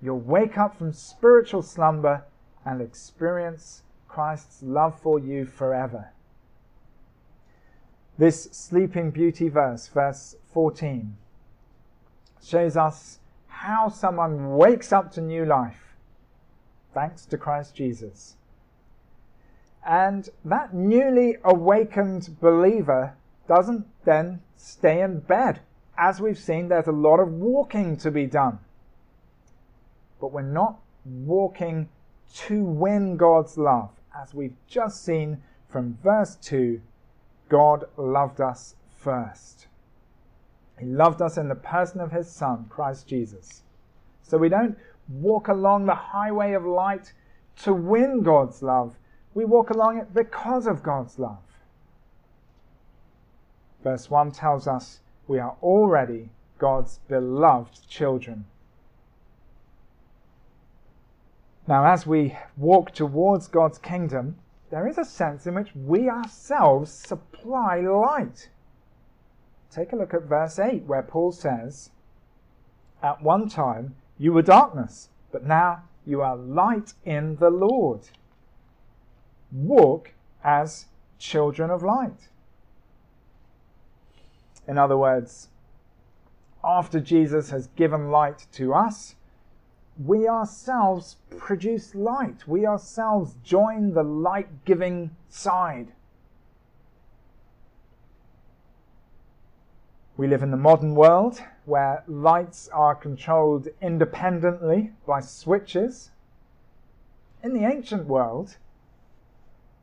you'll 0.02 0.18
wake 0.20 0.58
up 0.58 0.76
from 0.76 0.92
spiritual 0.92 1.62
slumber 1.62 2.24
and 2.64 2.82
experience 2.82 3.84
Christ's 4.06 4.62
love 4.62 5.00
for 5.00 5.18
you 5.18 5.46
forever. 5.46 6.12
This 8.18 8.44
Sleeping 8.52 9.10
Beauty 9.10 9.48
verse, 9.48 9.88
verse 9.88 10.36
14, 10.52 11.16
shows 12.42 12.76
us 12.76 13.18
how 13.46 13.88
someone 13.88 14.56
wakes 14.56 14.92
up 14.92 15.10
to 15.12 15.20
new 15.20 15.46
life 15.46 15.86
thanks 16.92 17.24
to 17.26 17.38
Christ 17.38 17.74
Jesus. 17.74 18.36
And 19.86 20.28
that 20.44 20.74
newly 20.74 21.36
awakened 21.44 22.40
believer 22.40 23.14
doesn't 23.48 23.86
then 24.04 24.40
stay 24.56 25.00
in 25.00 25.20
bed. 25.20 25.60
As 25.98 26.20
we've 26.20 26.38
seen, 26.38 26.68
there's 26.68 26.86
a 26.86 26.92
lot 26.92 27.20
of 27.20 27.32
walking 27.32 27.96
to 27.98 28.10
be 28.10 28.26
done. 28.26 28.58
But 30.20 30.32
we're 30.32 30.42
not 30.42 30.78
walking 31.04 31.88
to 32.34 32.64
win 32.64 33.16
God's 33.16 33.56
love, 33.56 33.90
as 34.14 34.34
we've 34.34 34.56
just 34.66 35.04
seen 35.04 35.42
from 35.68 35.98
verse 36.02 36.36
2 36.36 36.80
God 37.48 37.84
loved 37.96 38.40
us 38.40 38.74
first. 38.98 39.68
He 40.78 40.86
loved 40.86 41.22
us 41.22 41.36
in 41.36 41.48
the 41.48 41.54
person 41.54 42.00
of 42.00 42.12
his 42.12 42.30
Son, 42.30 42.66
Christ 42.68 43.06
Jesus. 43.06 43.62
So 44.22 44.36
we 44.36 44.48
don't 44.48 44.76
walk 45.08 45.48
along 45.48 45.86
the 45.86 45.94
highway 45.94 46.52
of 46.52 46.64
light 46.64 47.12
to 47.62 47.72
win 47.72 48.22
God's 48.22 48.62
love. 48.62 48.96
We 49.34 49.44
walk 49.44 49.70
along 49.70 49.98
it 49.98 50.12
because 50.12 50.66
of 50.66 50.82
God's 50.82 51.18
love. 51.18 51.38
Verse 53.82 54.10
1 54.10 54.32
tells 54.32 54.66
us 54.66 55.00
we 55.26 55.38
are 55.38 55.56
already 55.62 56.30
God's 56.58 56.98
beloved 57.08 57.88
children. 57.88 58.44
Now, 61.68 61.84
as 61.86 62.06
we 62.06 62.36
walk 62.56 62.92
towards 62.92 63.48
God's 63.48 63.78
kingdom, 63.78 64.36
there 64.70 64.86
is 64.86 64.98
a 64.98 65.04
sense 65.04 65.46
in 65.46 65.54
which 65.54 65.74
we 65.74 66.08
ourselves 66.08 66.92
supply 66.92 67.80
light. 67.80 68.50
Take 69.70 69.92
a 69.92 69.96
look 69.96 70.14
at 70.14 70.22
verse 70.22 70.58
8, 70.58 70.84
where 70.84 71.02
Paul 71.02 71.32
says, 71.32 71.90
At 73.02 73.22
one 73.22 73.48
time 73.48 73.96
you 74.16 74.32
were 74.32 74.42
darkness, 74.42 75.08
but 75.32 75.44
now 75.44 75.82
you 76.06 76.22
are 76.22 76.36
light 76.36 76.94
in 77.04 77.36
the 77.36 77.50
Lord. 77.50 78.08
Walk 79.52 80.12
as 80.44 80.86
children 81.18 81.70
of 81.70 81.82
light. 81.82 82.28
In 84.68 84.78
other 84.78 84.96
words, 84.96 85.48
after 86.64 86.98
Jesus 87.00 87.50
has 87.50 87.68
given 87.68 88.10
light 88.10 88.46
to 88.52 88.74
us, 88.74 89.14
we 90.04 90.28
ourselves 90.28 91.16
produce 91.38 91.94
light. 91.94 92.46
We 92.46 92.66
ourselves 92.66 93.36
join 93.42 93.94
the 93.94 94.02
light 94.02 94.64
giving 94.64 95.10
side. 95.28 95.92
We 100.16 100.26
live 100.26 100.42
in 100.42 100.50
the 100.50 100.56
modern 100.56 100.94
world 100.94 101.40
where 101.66 102.02
lights 102.06 102.68
are 102.72 102.94
controlled 102.94 103.68
independently 103.80 104.92
by 105.06 105.20
switches. 105.20 106.10
In 107.42 107.52
the 107.52 107.64
ancient 107.64 108.06
world, 108.06 108.56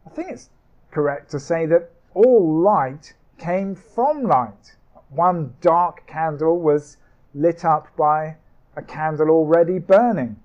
I 0.06 0.10
think 0.10 0.32
it's 0.32 0.50
correct 0.92 1.32
to 1.32 1.40
say 1.40 1.66
that 1.68 1.92
all 2.14 2.62
light 2.62 3.14
came 3.44 3.76
from 3.76 4.24
light. 4.24 4.76
One 5.10 5.54
dark 5.60 6.08
candle 6.08 6.60
was 6.60 6.98
lit 7.34 7.66
up 7.66 7.94
by 7.98 8.38
a 8.78 8.82
candle 8.82 9.30
already 9.30 9.80
burning. 9.80 10.38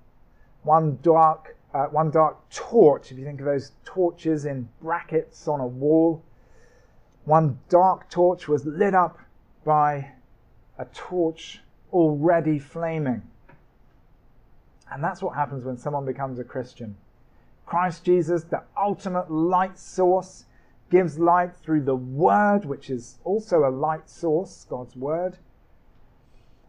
One 0.63 0.99
dark, 1.01 1.55
uh, 1.73 1.85
one 1.85 2.11
dark 2.11 2.37
torch, 2.49 3.11
if 3.11 3.17
you 3.17 3.23
think 3.23 3.39
of 3.39 3.45
those 3.45 3.71
torches 3.85 4.43
in 4.43 4.67
brackets 4.81 5.47
on 5.47 5.61
a 5.61 5.67
wall, 5.67 6.21
one 7.23 7.59
dark 7.69 8.09
torch 8.09 8.49
was 8.49 8.65
lit 8.65 8.93
up 8.93 9.17
by 9.63 10.11
a 10.77 10.85
torch 10.93 11.61
already 11.93 12.59
flaming. 12.59 13.21
And 14.91 15.01
that's 15.01 15.21
what 15.21 15.35
happens 15.35 15.63
when 15.63 15.77
someone 15.77 16.05
becomes 16.05 16.37
a 16.37 16.43
Christian. 16.43 16.97
Christ 17.65 18.03
Jesus, 18.03 18.43
the 18.43 18.63
ultimate 18.75 19.31
light 19.31 19.79
source, 19.79 20.45
gives 20.89 21.19
light 21.19 21.55
through 21.55 21.81
the 21.81 21.95
Word, 21.95 22.65
which 22.65 22.89
is 22.89 23.19
also 23.23 23.65
a 23.65 23.69
light 23.69 24.09
source, 24.09 24.65
God's 24.69 24.95
Word. 24.95 25.37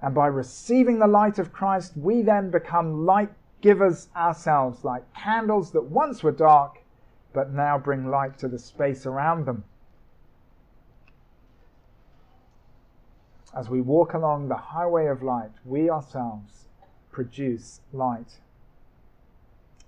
And 0.02 0.14
by 0.14 0.26
receiving 0.26 0.98
the 0.98 1.06
light 1.06 1.38
of 1.38 1.52
Christ, 1.52 1.96
we 1.96 2.22
then 2.22 2.50
become 2.50 3.04
light 3.04 3.30
givers 3.60 4.08
ourselves, 4.16 4.84
like 4.84 5.12
candles 5.14 5.72
that 5.72 5.84
once 5.84 6.22
were 6.22 6.32
dark, 6.32 6.78
but 7.32 7.52
now 7.52 7.78
bring 7.78 8.10
light 8.10 8.38
to 8.38 8.48
the 8.48 8.58
space 8.58 9.06
around 9.06 9.46
them. 9.46 9.64
As 13.54 13.68
we 13.68 13.80
walk 13.80 14.14
along 14.14 14.48
the 14.48 14.56
highway 14.56 15.06
of 15.06 15.22
light, 15.22 15.50
we 15.64 15.90
ourselves 15.90 16.66
produce 17.10 17.80
light. 17.92 18.38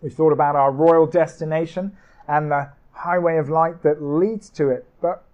We've 0.03 0.12
thought 0.12 0.33
about 0.33 0.57
our 0.57 0.73
royal 0.73 1.07
destination 1.07 1.97
and 2.27 2.51
the 2.51 2.71
highway 2.92 3.37
of 3.37 3.48
light 3.48 3.83
that 3.83 4.02
leads 4.02 4.48
to 4.50 4.68
it, 4.68 4.87
but 5.00 5.24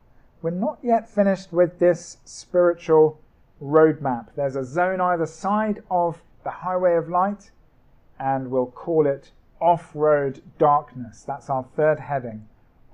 we're 0.43 0.51
not 0.51 0.79
yet 0.83 1.09
finished 1.09 1.53
with 1.53 1.79
this 1.79 2.19
spiritual 2.25 3.21
roadmap. 3.63 4.29
There's 4.37 4.57
a 4.57 4.65
zone 4.65 5.01
either 5.01 5.27
side 5.27 5.83
of 5.91 6.23
the 6.45 6.51
highway 6.51 6.95
of 6.95 7.09
light, 7.09 7.51
and 8.19 8.51
we'll 8.51 8.67
call 8.67 9.07
it 9.07 9.33
off 9.61 9.91
road 9.95 10.41
darkness. 10.59 11.25
That's 11.27 11.51
our 11.51 11.65
third 11.77 12.01
heading 12.01 12.49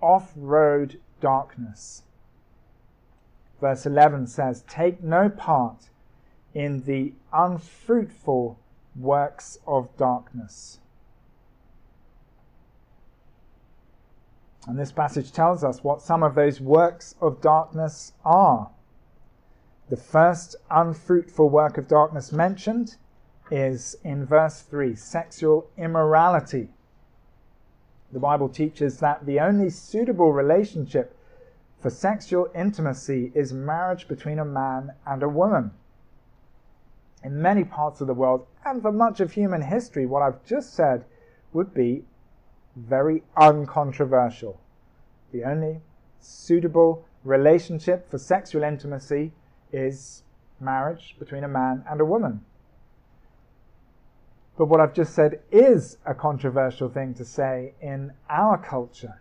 off 0.05 0.33
road 0.37 1.01
darkness. 1.21 2.03
Verse 3.61 3.87
11 3.87 4.27
says, 4.27 4.63
Take 4.69 5.03
no 5.03 5.31
part 5.31 5.89
in 6.53 6.83
the 6.85 7.15
unfruitful 7.33 8.59
works 8.95 9.59
of 9.67 9.89
darkness. 9.97 10.81
And 14.67 14.79
this 14.79 14.93
passage 14.93 15.31
tells 15.31 15.63
us 15.63 15.85
what 15.85 16.01
some 16.01 16.23
of 16.23 16.35
those 16.35 16.61
works 16.61 17.15
of 17.21 17.41
darkness 17.41 18.13
are. 18.25 18.71
The 19.91 19.97
first 19.97 20.57
unfruitful 20.71 21.51
work 21.51 21.77
of 21.77 21.89
darkness 21.89 22.33
mentioned 22.33 22.97
is 23.51 23.97
in 24.03 24.25
verse 24.25 24.63
3 24.63 24.95
sexual 24.95 25.69
immorality. 25.77 26.71
The 28.13 28.19
Bible 28.21 28.49
teaches 28.49 29.01
that 29.01 29.27
the 29.27 29.41
only 29.41 29.69
suitable 29.69 30.33
relationship 30.33 31.17
for 31.79 31.91
sexual 31.91 32.49
intimacy 32.55 33.31
is 33.35 33.53
marriage 33.53 34.09
between 34.09 34.39
a 34.39 34.45
man 34.45 34.93
and 35.07 35.23
a 35.23 35.29
woman. 35.29 35.73
In 37.23 37.43
many 37.43 37.65
parts 37.65 38.01
of 38.01 38.07
the 38.07 38.15
world, 38.15 38.47
and 38.65 38.81
for 38.81 38.93
much 38.93 39.21
of 39.21 39.33
human 39.33 39.63
history, 39.63 40.07
what 40.07 40.23
I've 40.23 40.43
just 40.45 40.73
said 40.73 41.05
would 41.53 41.75
be 41.75 42.05
very 42.77 43.23
uncontroversial. 43.37 44.61
The 45.33 45.45
only 45.45 45.81
suitable 46.21 47.05
relationship 47.25 48.11
for 48.11 48.19
sexual 48.19 48.63
intimacy 48.63 49.33
is 49.73 50.23
marriage 50.61 51.17
between 51.19 51.45
a 51.45 51.49
man 51.49 51.85
and 51.89 52.01
a 52.01 52.05
woman. 52.05 52.45
But 54.57 54.67
what 54.67 54.81
I've 54.81 54.95
just 54.95 55.15
said 55.15 55.41
is 55.51 55.99
a 56.07 56.15
controversial 56.15 56.89
thing 56.89 57.15
to 57.15 57.25
say 57.25 57.75
in 57.81 58.13
our 58.31 58.57
culture. 58.57 59.21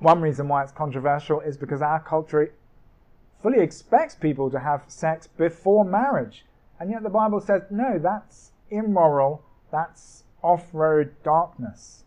One 0.00 0.20
reason 0.20 0.48
why 0.48 0.62
it's 0.62 0.72
controversial 0.72 1.40
is 1.40 1.56
because 1.56 1.82
our 1.82 2.00
culture 2.00 2.52
fully 3.42 3.60
expects 3.60 4.14
people 4.14 4.50
to 4.50 4.58
have 4.58 4.84
sex 4.88 5.26
before 5.26 5.84
marriage. 5.84 6.44
And 6.80 6.90
yet 6.90 7.02
the 7.02 7.10
Bible 7.10 7.40
says, 7.40 7.62
no, 7.70 7.98
that's 7.98 8.52
immoral, 8.70 9.44
that's 9.70 10.24
off 10.42 10.68
road 10.72 11.14
darkness. 11.22 12.04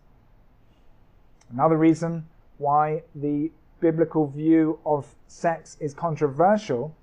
Another 1.54 1.78
reason 1.78 2.26
why 2.58 3.04
the 3.13 3.52
biblical 3.80 4.26
view 4.26 4.80
of 4.88 5.13
sex 5.28 5.78
is 5.80 5.94
controversial 5.94 6.96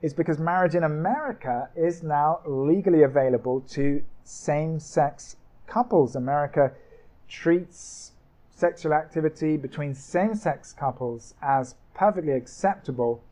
is 0.00 0.14
because 0.14 0.38
marriage 0.38 0.74
in 0.74 0.84
America 0.84 1.68
is 1.76 2.02
now 2.02 2.40
legally 2.46 3.02
available 3.02 3.60
to 3.60 4.02
same 4.24 4.80
sex 4.80 5.36
couples. 5.66 6.16
America 6.16 6.72
treats 7.28 8.12
sexual 8.50 8.94
activity 8.94 9.58
between 9.58 9.94
same 9.94 10.34
sex 10.34 10.72
couples 10.72 11.34
as 11.42 11.74
perfectly 11.92 12.32
acceptable 12.32 13.22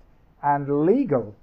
and 0.43 0.85
legal, 0.85 1.35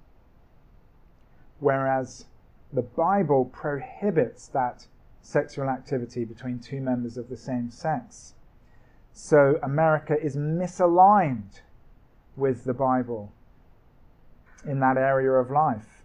whereas 1.58 2.26
the 2.72 2.82
Bible 2.82 3.46
prohibits 3.46 4.46
that 4.48 4.86
sexual 5.20 5.68
activity 5.68 6.24
between 6.24 6.60
two 6.60 6.80
members 6.80 7.16
of 7.16 7.28
the 7.28 7.36
same 7.36 7.70
sex. 7.70 8.34
So 9.18 9.58
America 9.62 10.14
is 10.20 10.36
misaligned 10.36 11.62
with 12.36 12.64
the 12.64 12.74
Bible 12.74 13.32
in 14.66 14.78
that 14.80 14.98
area 14.98 15.30
of 15.30 15.50
life. 15.50 16.02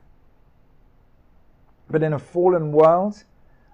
But 1.89 2.03
in 2.03 2.13
a 2.13 2.19
fallen 2.19 2.71
world, 2.71 3.25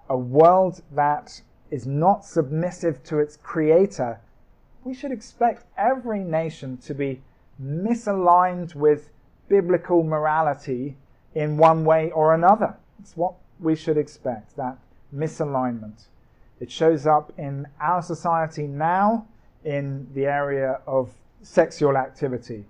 a 0.08 0.18
world 0.18 0.82
that 0.90 1.40
is 1.70 1.86
not 1.86 2.24
submissive 2.24 3.04
to 3.04 3.20
its 3.20 3.36
creator, 3.36 4.18
we 4.82 4.92
should 4.92 5.12
expect 5.12 5.66
every 5.76 6.24
nation 6.24 6.76
to 6.78 6.92
be 6.92 7.22
misaligned 7.62 8.74
with 8.74 9.08
biblical 9.48 10.02
morality 10.02 10.96
in 11.36 11.56
one 11.56 11.84
way 11.84 12.10
or 12.10 12.34
another. 12.34 12.74
It's 12.98 13.16
what 13.16 13.34
we 13.60 13.76
should 13.76 13.98
expect, 13.98 14.56
that 14.56 14.78
misalignment. 15.14 16.08
It 16.60 16.70
shows 16.70 17.06
up 17.06 17.32
in 17.38 17.66
our 17.80 18.02
society 18.02 18.66
now 18.66 19.26
in 19.64 20.08
the 20.14 20.26
area 20.26 20.80
of 20.86 21.12
sexual 21.42 21.96
activity. 21.96 22.64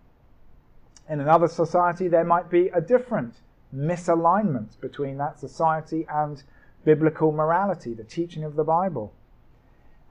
In 1.08 1.20
another 1.20 1.48
society, 1.48 2.08
there 2.08 2.24
might 2.24 2.50
be 2.50 2.68
a 2.68 2.80
different 2.80 3.36
misalignment 3.74 4.78
between 4.80 5.16
that 5.18 5.38
society 5.38 6.06
and 6.10 6.42
biblical 6.84 7.32
morality, 7.32 7.94
the 7.94 8.04
teaching 8.04 8.44
of 8.44 8.56
the 8.56 8.64
Bible. 8.64 9.12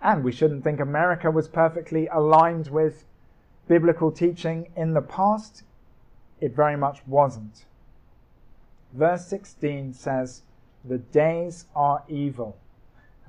And 0.02 0.24
we 0.24 0.32
shouldn't 0.32 0.64
think 0.64 0.80
America 0.80 1.30
was 1.32 1.48
perfectly 1.48 2.08
aligned 2.08 2.68
with 2.68 3.06
biblical 3.68 4.12
teaching 4.12 4.72
in 4.76 4.94
the 4.94 5.02
past. 5.02 5.64
It 6.40 6.56
very 6.56 6.78
much 6.78 7.06
wasn't. 7.08 7.66
Verse 8.94 9.26
16 9.28 9.94
says, 9.94 10.44
The 10.86 11.00
days 11.00 11.66
are 11.76 12.04
evil. 12.08 12.58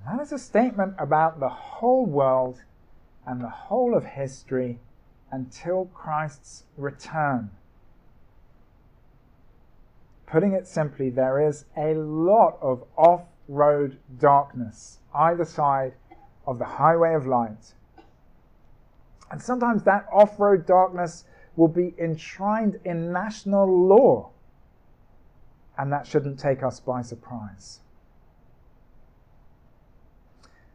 And 0.07 0.19
that 0.19 0.23
is 0.23 0.33
a 0.33 0.39
statement 0.39 0.95
about 0.99 1.41
the 1.41 1.49
whole 1.49 2.07
world 2.07 2.63
and 3.27 3.41
the 3.41 3.49
whole 3.49 3.97
of 3.97 4.05
history 4.05 4.79
until 5.31 5.87
Christ's 5.87 6.65
return. 6.77 7.51
Putting 10.27 10.53
it 10.53 10.67
simply, 10.67 11.11
there 11.11 11.47
is 11.47 11.65
a 11.77 11.95
lot 11.95 12.59
of 12.61 12.85
off 12.97 13.23
road 13.49 13.99
darkness 14.19 14.99
either 15.15 15.45
side 15.45 15.95
of 16.47 16.59
the 16.59 16.65
highway 16.65 17.15
of 17.15 17.27
light. 17.27 17.75
And 19.31 19.41
sometimes 19.41 19.83
that 19.85 20.07
off 20.13 20.39
road 20.39 20.67
darkness 20.67 21.25
will 21.57 21.69
be 21.69 21.95
enshrined 21.99 22.79
in 22.85 23.13
national 23.13 23.67
law, 23.89 24.31
and 25.77 25.93
that 25.93 26.07
shouldn't 26.07 26.39
take 26.39 26.63
us 26.63 26.81
by 26.81 27.03
surprise. 27.03 27.81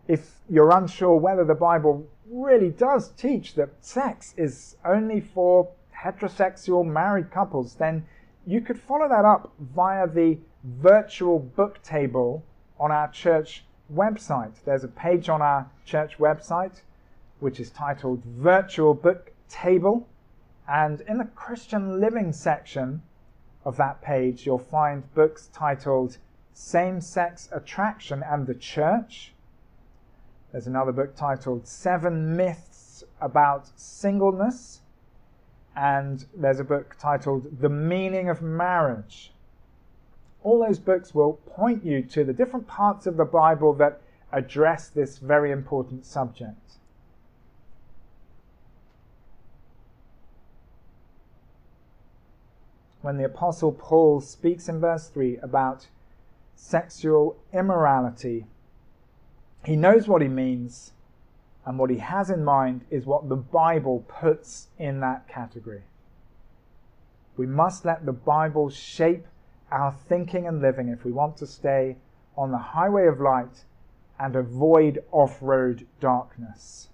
If 0.08 0.40
you're 0.50 0.72
unsure 0.72 1.16
whether 1.16 1.46
the 1.46 1.56
Bible 1.56 2.06
really 2.30 2.70
does 2.70 3.10
teach 3.12 3.56
that 3.56 3.70
sex 3.80 4.34
is 4.38 4.76
only 4.84 5.22
for 5.22 5.70
heterosexual 6.04 6.86
married 6.86 7.32
couples, 7.32 7.76
then 7.76 8.06
you 8.46 8.60
could 8.60 8.80
follow 8.80 9.08
that 9.08 9.24
up 9.24 9.54
via 9.60 10.08
the 10.08 10.38
virtual 10.64 11.40
book 11.40 11.82
table 11.82 12.44
on 12.80 12.92
our 12.92 13.10
church 13.10 13.64
website. 13.94 14.56
There's 14.66 14.84
a 14.84 14.90
page 14.90 15.30
on 15.30 15.42
our 15.42 15.70
church 15.86 16.18
website 16.18 16.82
which 17.40 17.60
is 17.60 17.70
titled 17.72 18.24
Virtual 18.24 18.94
Book 18.94 19.32
Table. 19.50 20.08
And 20.68 21.02
in 21.02 21.18
the 21.18 21.26
Christian 21.26 22.00
Living 22.00 22.32
section 22.32 23.02
of 23.66 23.78
that 23.78 24.02
page, 24.02 24.46
you'll 24.46 24.58
find 24.58 25.14
books 25.14 25.50
titled 25.54 26.18
Same 26.54 27.02
Sex 27.02 27.50
Attraction 27.52 28.24
and 28.24 28.48
the 28.48 28.56
Church. 28.56 29.34
There's 30.54 30.68
another 30.68 30.92
book 30.92 31.16
titled 31.16 31.68
Seven 31.68 32.38
Myths 32.38 33.04
About 33.20 33.72
Singleness. 33.76 34.82
And 35.76 36.26
there's 36.38 36.60
a 36.60 36.64
book 36.64 36.96
titled 37.00 37.60
The 37.60 37.70
Meaning 37.70 38.30
of 38.30 38.44
Marriage. 38.44 39.34
All 40.44 40.64
those 40.64 40.78
books 40.78 41.16
will 41.16 41.34
point 41.48 41.84
you 41.84 42.04
to 42.04 42.24
the 42.24 42.34
different 42.34 42.68
parts 42.68 43.08
of 43.08 43.18
the 43.18 43.26
Bible 43.26 43.74
that 43.74 44.00
address 44.32 44.90
this 44.90 45.18
very 45.18 45.52
important 45.52 46.06
subject. 46.06 46.78
when 53.04 53.18
the 53.18 53.26
Apostle 53.26 53.74
Paul 53.74 54.22
speaks 54.22 54.70
in 54.70 54.80
verse 54.80 55.10
3 55.10 55.38
about 55.40 55.88
sexual 56.56 57.36
immorality, 57.52 58.46
he 59.66 59.78
knows 59.78 60.08
what 60.08 60.22
he 60.22 60.28
means, 60.28 60.92
and 61.66 61.80
what 61.80 61.90
he 61.90 61.98
has 62.00 62.30
in 62.30 62.44
mind 62.44 62.84
is 62.90 63.06
what 63.06 63.30
the 63.30 63.38
Bible 63.38 64.04
puts 64.08 64.68
in 64.78 65.00
that 65.00 65.28
category. 65.28 65.84
We 67.38 67.46
must 67.46 67.86
let 67.86 68.06
the 68.06 68.12
Bible 68.12 68.70
shape 68.70 69.26
our 69.72 69.92
thinking 69.92 70.46
and 70.46 70.62
living 70.62 70.90
if 70.90 71.06
we 71.06 71.12
want 71.14 71.38
to 71.38 71.48
stay 71.48 71.98
on 72.38 72.52
the 72.52 72.58
highway 72.58 73.08
of 73.08 73.22
light 73.22 73.64
and 74.20 74.36
avoid 74.36 75.02
off 75.12 75.38
road 75.42 75.88
darkness. 76.00 76.90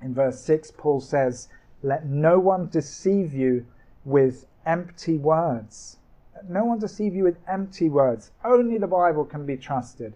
In 0.00 0.14
verse 0.14 0.40
6, 0.40 0.72
Paul 0.72 1.00
says, 1.00 1.48
Let 1.82 2.06
no 2.06 2.40
one 2.40 2.68
deceive 2.68 3.34
you 3.34 3.66
with 4.04 4.46
empty 4.64 5.18
words. 5.18 5.98
Let 6.34 6.50
No 6.50 6.64
one 6.64 6.78
deceive 6.78 7.14
you 7.14 7.24
with 7.24 7.38
empty 7.46 7.88
words. 7.88 8.32
Only 8.42 8.78
the 8.78 8.86
Bible 8.86 9.24
can 9.24 9.44
be 9.44 9.56
trusted 9.56 10.14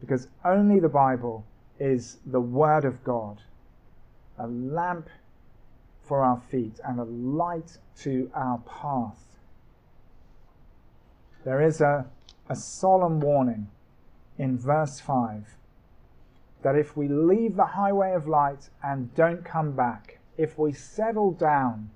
because 0.00 0.28
only 0.44 0.80
the 0.80 0.88
Bible 0.88 1.44
is 1.78 2.18
the 2.26 2.40
Word 2.40 2.84
of 2.84 3.04
God, 3.04 3.42
a 4.38 4.46
lamp 4.46 5.08
for 6.02 6.24
our 6.24 6.40
feet 6.50 6.80
and 6.84 6.98
a 6.98 7.04
light 7.04 7.78
to 8.00 8.30
our 8.34 8.58
path. 8.58 9.38
There 11.44 11.62
is 11.62 11.80
a, 11.80 12.06
a 12.48 12.56
solemn 12.56 13.20
warning 13.20 13.68
in 14.38 14.58
verse 14.58 15.00
5 15.00 15.54
that 16.62 16.76
if 16.76 16.96
we 16.96 17.08
leave 17.08 17.56
the 17.56 17.64
highway 17.64 18.12
of 18.12 18.28
light 18.28 18.68
and 18.82 19.14
don't 19.14 19.44
come 19.44 19.72
back, 19.72 20.18
if 20.36 20.58
we 20.58 20.72
settle 20.72 21.32
down 21.32 21.90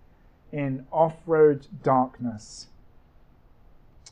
in 0.52 0.86
off 0.90 1.16
road 1.26 1.66
darkness, 1.82 2.68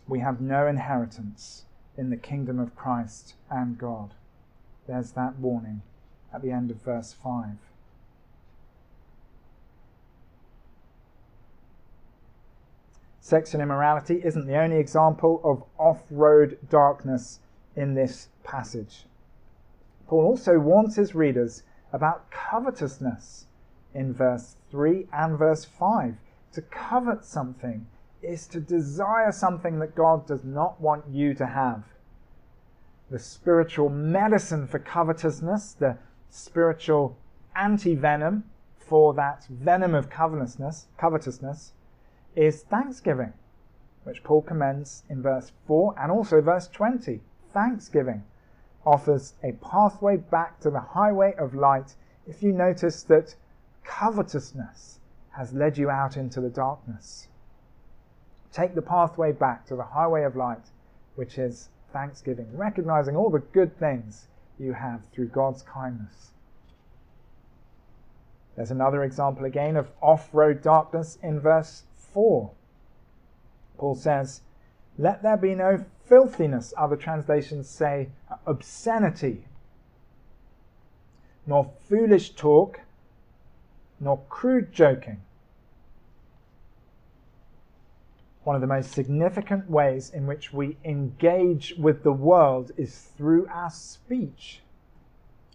we 0.09 0.19
have 0.19 0.41
no 0.41 0.67
inheritance 0.67 1.65
in 1.97 2.11
the 2.11 2.17
kingdom 2.17 2.59
of 2.59 2.77
Christ 2.77 3.35
and 3.51 3.79
God. 3.79 4.15
There's 4.87 5.13
that 5.13 5.39
warning 5.39 5.83
at 6.33 6.43
the 6.43 6.51
end 6.51 6.71
of 6.71 6.83
verse 6.83 7.13
5. 7.13 7.57
Sex 13.21 13.55
and 13.55 13.63
immorality 13.63 14.21
isn't 14.25 14.47
the 14.47 14.59
only 14.59 14.79
example 14.79 15.41
of 15.45 15.63
off 15.79 16.03
road 16.11 16.59
darkness 16.69 17.41
in 17.77 17.95
this 17.95 18.29
passage. 18.43 19.07
Paul 20.09 20.25
also 20.25 20.59
warns 20.59 20.97
his 20.97 21.15
readers 21.15 21.63
about 21.93 22.31
covetousness 22.31 23.47
in 23.95 24.13
verse 24.13 24.57
3 24.71 25.07
and 25.13 25.39
verse 25.39 25.65
5 25.65 26.17
to 26.53 26.63
covet 26.63 27.25
something 27.25 27.87
is 28.23 28.47
to 28.49 28.61
desire 28.61 29.33
something 29.33 29.79
that 29.81 29.95
God 29.95 30.27
does 30.27 30.45
not 30.45 30.81
want 30.81 31.05
you 31.09 31.35
to 31.35 31.47
have. 31.47 31.85
The 33.11 33.19
spiritual 33.19 33.89
medicine 33.89 34.67
for 34.67 34.79
covetousness, 34.79 35.75
the 35.75 35.99
spiritual 36.31 37.17
anti 37.55 37.95
venom 37.95 38.45
for 38.79 39.15
that 39.15 39.45
venom 39.51 39.95
of 39.95 40.09
covetousness, 40.09 40.87
covetousness, 40.97 41.73
is 42.35 42.63
thanksgiving, 42.63 43.33
which 44.05 44.25
Paul 44.25 44.43
commends 44.43 45.03
in 45.09 45.23
verse 45.23 45.53
4 45.67 45.95
and 45.99 46.11
also 46.11 46.41
verse 46.41 46.69
20. 46.69 47.21
Thanksgiving 47.53 48.25
offers 48.87 49.35
a 49.43 49.53
pathway 49.53 50.17
back 50.17 50.61
to 50.61 50.71
the 50.71 50.81
highway 50.81 51.35
of 51.39 51.55
light 51.55 51.95
if 52.27 52.43
you 52.43 52.53
notice 52.53 53.03
that 53.05 53.35
covetousness 53.85 55.01
has 55.31 55.53
led 55.53 55.77
you 55.79 55.91
out 55.91 56.17
into 56.17 56.41
the 56.41 56.51
darkness. 56.51 57.29
Take 58.53 58.75
the 58.75 58.83
pathway 58.83 59.33
back 59.33 59.67
to 59.67 59.77
the 59.77 59.85
highway 59.85 60.25
of 60.25 60.37
light, 60.37 60.71
which 61.15 61.39
is 61.39 61.71
thanksgiving, 61.93 62.57
recognizing 62.57 63.17
all 63.17 63.31
the 63.31 63.39
good 63.39 63.79
things 63.79 64.29
you 64.59 64.75
have 64.75 65.05
through 65.13 65.29
God's 65.29 65.63
kindness. 65.63 66.33
There's 68.57 68.71
another 68.71 69.03
example 69.03 69.47
again 69.47 69.77
of 69.77 69.91
off 70.01 70.29
road 70.33 70.63
darkness 70.63 71.19
in 71.23 71.41
verse 71.41 71.85
4. 71.97 72.51
Paul 73.79 73.95
says, 73.95 74.43
Let 74.99 75.23
there 75.23 75.39
be 75.39 75.55
no 75.55 75.85
filthiness, 76.05 76.75
other 76.77 76.97
translations 76.97 77.69
say 77.69 78.11
obscenity, 78.47 79.47
nor 81.47 81.73
foolish 81.89 82.35
talk 82.35 82.81
nor 83.99 84.19
crude 84.29 84.73
joking. 84.73 85.23
One 88.45 88.57
of 88.57 88.61
the 88.61 88.67
most 88.67 88.93
significant 88.93 89.71
ways 89.71 90.11
in 90.11 90.27
which 90.27 90.53
we 90.53 90.77
engage 90.85 91.75
with 91.79 92.03
the 92.03 92.13
world 92.13 92.73
is 92.77 92.97
through 93.17 93.47
our 93.49 93.71
speech. 93.71 94.63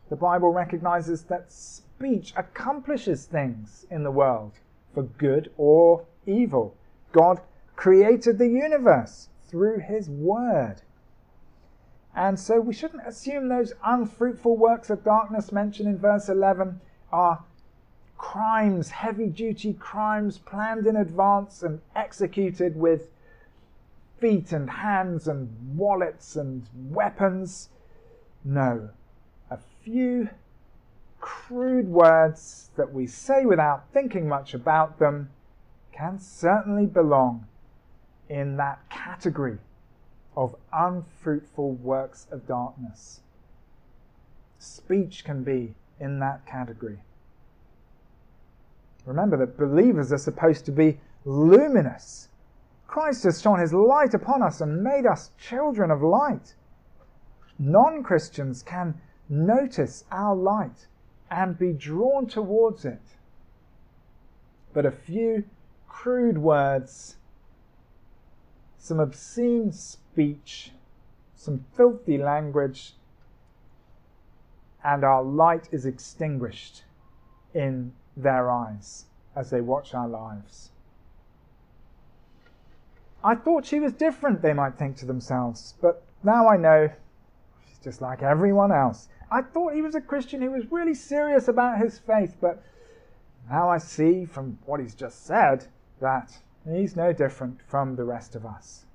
The 0.10 0.16
Bible 0.16 0.54
recognizes 0.54 1.24
that 1.24 1.52
speech 1.52 2.34
accomplishes 2.38 3.26
things 3.26 3.86
in 3.92 4.04
the 4.04 4.12
world 4.12 4.54
for 4.94 5.04
good 5.04 5.52
or 5.58 6.06
evil. 6.26 6.76
God 7.12 7.42
created 7.76 8.38
the 8.38 8.48
universe 8.48 9.30
through 9.48 9.80
His 9.80 10.10
Word. 10.10 10.82
And 12.16 12.40
so 12.40 12.60
we 12.60 12.74
shouldn't 12.74 13.06
assume 13.06 13.50
those 13.50 13.74
unfruitful 13.84 14.58
works 14.58 14.90
of 14.90 15.04
darkness 15.04 15.52
mentioned 15.52 15.90
in 15.90 15.98
verse 15.98 16.30
11 16.30 16.80
are 17.12 17.44
crimes, 18.18 18.90
heavy 18.90 19.28
duty 19.28 19.74
crimes 19.74 20.38
planned 20.38 20.88
in 20.88 20.96
advance 20.96 21.64
and 21.64 21.82
executed 21.96 22.76
with 22.76 23.10
feet 24.20 24.52
and 24.52 24.70
hands 24.70 25.28
and 25.28 25.78
wallets 25.78 26.36
and 26.36 26.68
weapons. 26.90 27.70
No, 28.44 28.90
a 29.50 29.58
few 29.84 30.30
crude 31.20 31.88
words 31.88 32.70
that 32.76 32.94
we 32.94 33.08
say 33.08 33.46
without 33.46 33.92
thinking 33.92 34.28
much 34.28 34.54
about 34.54 35.00
them 35.00 35.30
can 35.92 36.20
certainly 36.20 36.86
belong 36.86 37.48
in 38.30 38.58
that 38.58 38.88
category 38.90 39.58
of 40.36 40.56
unfruitful 40.72 41.74
works 41.74 42.28
of 42.32 42.48
darkness. 42.48 43.22
Speech 44.60 45.24
can 45.24 45.44
be 45.44 45.74
in 46.00 46.20
that 46.20 46.46
category. 46.46 47.00
Remember 49.08 49.38
that 49.38 49.58
believers 49.58 50.12
are 50.12 50.18
supposed 50.18 50.66
to 50.66 50.72
be 50.74 51.00
luminous. 51.24 52.28
Christ 52.88 53.24
has 53.24 53.42
shone 53.42 53.60
his 53.60 53.74
light 53.74 54.14
upon 54.14 54.44
us 54.44 54.60
and 54.60 54.84
made 54.84 55.06
us 55.06 55.32
children 55.38 55.92
of 55.92 56.04
light. 56.04 56.56
Non 57.58 58.04
Christians 58.04 58.62
can 58.62 59.00
notice 59.30 60.04
our 60.12 60.36
light 60.36 60.88
and 61.32 61.58
be 61.58 61.72
drawn 61.72 62.28
towards 62.28 62.84
it. 62.84 63.02
But 64.74 64.86
a 64.86 64.92
few 64.92 65.46
crude 65.88 66.38
words, 66.38 67.16
some 68.78 69.00
obscene 69.00 69.72
speech, 69.72 70.74
some 71.34 71.66
filthy 71.78 72.18
language, 72.18 72.94
and 74.84 75.06
our 75.06 75.24
light 75.24 75.70
is 75.72 75.86
extinguished 75.86 76.84
in 77.54 77.94
their 78.18 78.50
eyes 78.50 79.06
as 79.36 79.50
they 79.50 79.62
watch 79.62 79.94
our 79.94 80.08
lives. 80.08 80.72
I 83.24 83.36
thought 83.36 83.66
she 83.66 83.80
was 83.80 83.94
different, 83.94 84.42
they 84.42 84.54
might 84.54 84.78
think 84.78 84.98
to 84.98 85.06
themselves, 85.06 85.76
but 85.82 86.04
now 86.24 86.48
I 86.48 86.58
know 86.58 86.90
she's 87.68 87.80
just 87.80 88.02
like 88.02 88.24
everyone 88.24 88.72
else. 88.72 89.10
I 89.30 89.42
thought 89.42 89.74
he 89.74 89.82
was 89.82 89.96
a 89.96 90.02
Christian 90.02 90.42
who 90.42 90.52
was 90.52 90.72
really 90.72 90.94
serious 90.94 91.48
about 91.48 91.80
his 91.80 92.00
faith, 92.00 92.38
but 92.40 92.64
now 93.50 93.70
I 93.70 93.78
see 93.78 94.26
from 94.26 94.58
what 94.66 94.80
he's 94.80 94.96
just 94.96 95.26
said 95.26 95.68
that 96.00 96.38
he's 96.70 96.96
no 96.96 97.14
different 97.14 97.62
from 97.68 97.96
the 97.96 98.04
rest 98.04 98.36
of 98.36 98.46
us. 98.46 98.86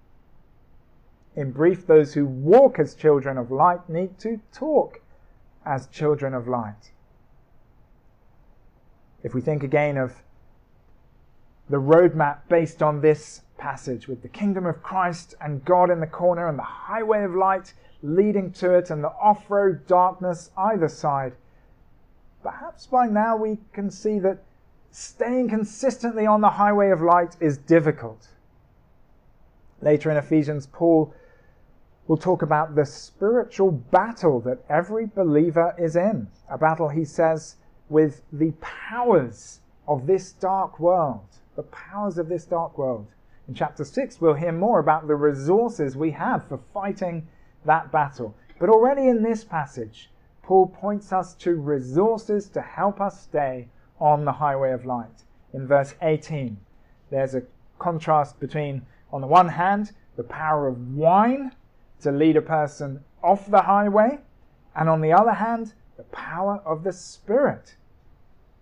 In 1.34 1.52
brief, 1.52 1.86
those 1.86 2.14
who 2.14 2.26
walk 2.26 2.78
as 2.78 2.94
children 2.94 3.38
of 3.38 3.50
light 3.50 3.88
need 3.88 4.18
to 4.20 4.40
talk 4.52 5.00
as 5.64 5.86
children 5.86 6.34
of 6.34 6.48
light. 6.48 6.92
If 9.22 9.34
we 9.34 9.40
think 9.40 9.62
again 9.62 9.96
of 9.96 10.22
the 11.70 11.80
roadmap 11.80 12.48
based 12.48 12.82
on 12.82 13.00
this 13.00 13.42
passage 13.56 14.08
with 14.08 14.22
the 14.22 14.28
kingdom 14.28 14.66
of 14.66 14.82
Christ 14.82 15.34
and 15.40 15.64
God 15.64 15.90
in 15.90 16.00
the 16.00 16.06
corner 16.06 16.48
and 16.48 16.58
the 16.58 16.62
highway 16.62 17.22
of 17.22 17.34
light 17.34 17.74
leading 18.02 18.50
to 18.52 18.74
it 18.74 18.90
and 18.90 19.02
the 19.02 19.12
off 19.12 19.48
road 19.50 19.86
darkness 19.86 20.50
either 20.56 20.88
side, 20.88 21.34
perhaps 22.42 22.86
by 22.86 23.06
now 23.06 23.36
we 23.36 23.58
can 23.72 23.90
see 23.90 24.18
that 24.18 24.42
staying 24.90 25.48
consistently 25.48 26.26
on 26.26 26.40
the 26.40 26.50
highway 26.50 26.90
of 26.90 27.00
light 27.00 27.36
is 27.40 27.56
difficult. 27.56 28.28
Later 29.80 30.10
in 30.10 30.16
Ephesians, 30.16 30.66
Paul 30.66 31.14
will 32.06 32.16
talk 32.16 32.42
about 32.42 32.74
the 32.74 32.84
spiritual 32.84 33.70
battle 33.70 34.40
that 34.40 34.58
every 34.68 35.06
believer 35.06 35.74
is 35.78 35.94
in. 35.96 36.26
A 36.50 36.58
battle, 36.58 36.88
he 36.88 37.04
says, 37.04 37.56
with 37.92 38.22
the 38.32 38.52
powers 38.62 39.60
of 39.86 40.06
this 40.06 40.32
dark 40.32 40.80
world. 40.80 41.26
The 41.56 41.62
powers 41.64 42.16
of 42.16 42.28
this 42.28 42.46
dark 42.46 42.78
world. 42.78 43.06
In 43.46 43.54
chapter 43.54 43.84
6, 43.84 44.18
we'll 44.18 44.32
hear 44.32 44.50
more 44.50 44.78
about 44.78 45.06
the 45.06 45.14
resources 45.14 45.94
we 45.94 46.12
have 46.12 46.48
for 46.48 46.58
fighting 46.72 47.28
that 47.66 47.92
battle. 47.92 48.34
But 48.58 48.70
already 48.70 49.08
in 49.08 49.22
this 49.22 49.44
passage, 49.44 50.10
Paul 50.42 50.68
points 50.68 51.12
us 51.12 51.34
to 51.34 51.54
resources 51.56 52.48
to 52.50 52.62
help 52.62 52.98
us 52.98 53.22
stay 53.22 53.68
on 54.00 54.24
the 54.24 54.32
highway 54.32 54.72
of 54.72 54.86
light. 54.86 55.24
In 55.52 55.66
verse 55.66 55.94
18, 56.00 56.56
there's 57.10 57.34
a 57.34 57.42
contrast 57.78 58.40
between, 58.40 58.86
on 59.12 59.20
the 59.20 59.26
one 59.26 59.48
hand, 59.48 59.92
the 60.16 60.24
power 60.24 60.66
of 60.66 60.94
wine 60.94 61.52
to 62.00 62.10
lead 62.10 62.36
a 62.36 62.42
person 62.42 63.04
off 63.22 63.50
the 63.50 63.62
highway, 63.62 64.18
and 64.74 64.88
on 64.88 65.02
the 65.02 65.12
other 65.12 65.32
hand, 65.32 65.74
the 65.96 66.02
power 66.04 66.60
of 66.64 66.84
the 66.84 66.92
Spirit, 66.92 67.76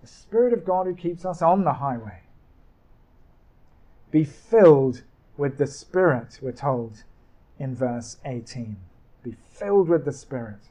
the 0.01 0.07
Spirit 0.07 0.53
of 0.53 0.65
God 0.65 0.87
who 0.87 0.95
keeps 0.95 1.25
us 1.25 1.43
on 1.43 1.65
the 1.65 1.75
highway. 1.75 2.23
Be 4.11 4.25
filled 4.25 5.03
with 5.37 5.59
the 5.59 5.67
Spirit, 5.67 6.39
we're 6.43 6.53
told 6.53 7.05
in 7.59 7.75
verse 7.75 8.17
18. 8.25 8.77
Be 9.23 9.37
filled 9.51 9.89
with 9.89 10.05
the 10.05 10.13
Spirit. 10.13 10.69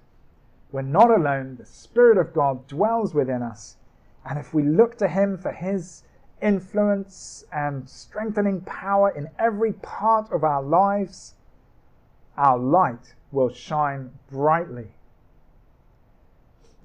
We're 0.72 0.82
not 0.82 1.10
alone. 1.10 1.56
The 1.58 1.66
Spirit 1.66 2.18
of 2.18 2.34
God 2.34 2.68
dwells 2.68 3.14
within 3.14 3.42
us. 3.42 3.78
And 4.26 4.38
if 4.38 4.54
we 4.54 4.64
look 4.64 4.98
to 4.98 5.08
Him 5.08 5.38
for 5.38 5.52
His 5.52 6.04
influence 6.42 7.44
and 7.52 7.90
strengthening 7.90 8.62
power 8.62 9.10
in 9.10 9.30
every 9.38 9.74
part 9.74 10.32
of 10.32 10.44
our 10.44 10.62
lives, 10.62 11.36
our 12.38 12.58
light 12.58 13.14
will 13.32 13.50
shine 13.50 14.12
brightly. 14.30 14.90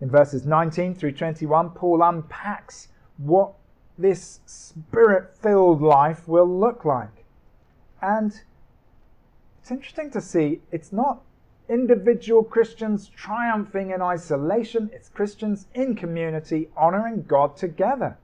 In 0.00 0.10
verses 0.10 0.44
19 0.44 0.94
through 0.94 1.12
21, 1.12 1.70
Paul 1.70 2.02
unpacks 2.02 2.88
what 3.18 3.54
this 3.96 4.40
spirit 4.44 5.36
filled 5.36 5.80
life 5.80 6.26
will 6.26 6.48
look 6.48 6.84
like. 6.84 7.24
And 8.02 8.42
it's 9.60 9.70
interesting 9.70 10.10
to 10.10 10.20
see 10.20 10.60
it's 10.72 10.92
not 10.92 11.22
individual 11.68 12.44
Christians 12.44 13.08
triumphing 13.08 13.90
in 13.90 14.02
isolation, 14.02 14.90
it's 14.92 15.08
Christians 15.08 15.66
in 15.74 15.94
community 15.94 16.68
honoring 16.76 17.22
God 17.22 17.56
together, 17.56 18.18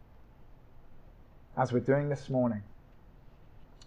as 1.57 1.73
we're 1.73 1.81
doing 1.81 2.09
this 2.09 2.29
morning. 2.29 2.63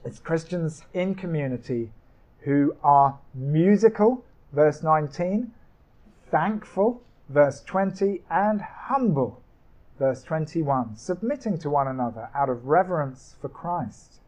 It's 0.05 0.19
Christians 0.19 0.83
in 0.93 1.15
community 1.15 1.91
who 2.39 2.75
are 2.83 3.19
musical, 3.33 4.25
verse 4.51 4.83
19, 4.83 5.51
thankful, 6.31 7.01
verse 7.33 7.61
20, 7.61 8.21
and 8.29 8.61
humble, 8.61 9.41
verse 9.97 10.23
21, 10.23 10.95
submitting 10.95 11.57
to 11.57 11.69
one 11.69 11.87
another 11.87 12.29
out 12.35 12.49
of 12.49 12.67
reverence 12.67 13.35
for 13.41 13.49
Christ. 13.49 14.19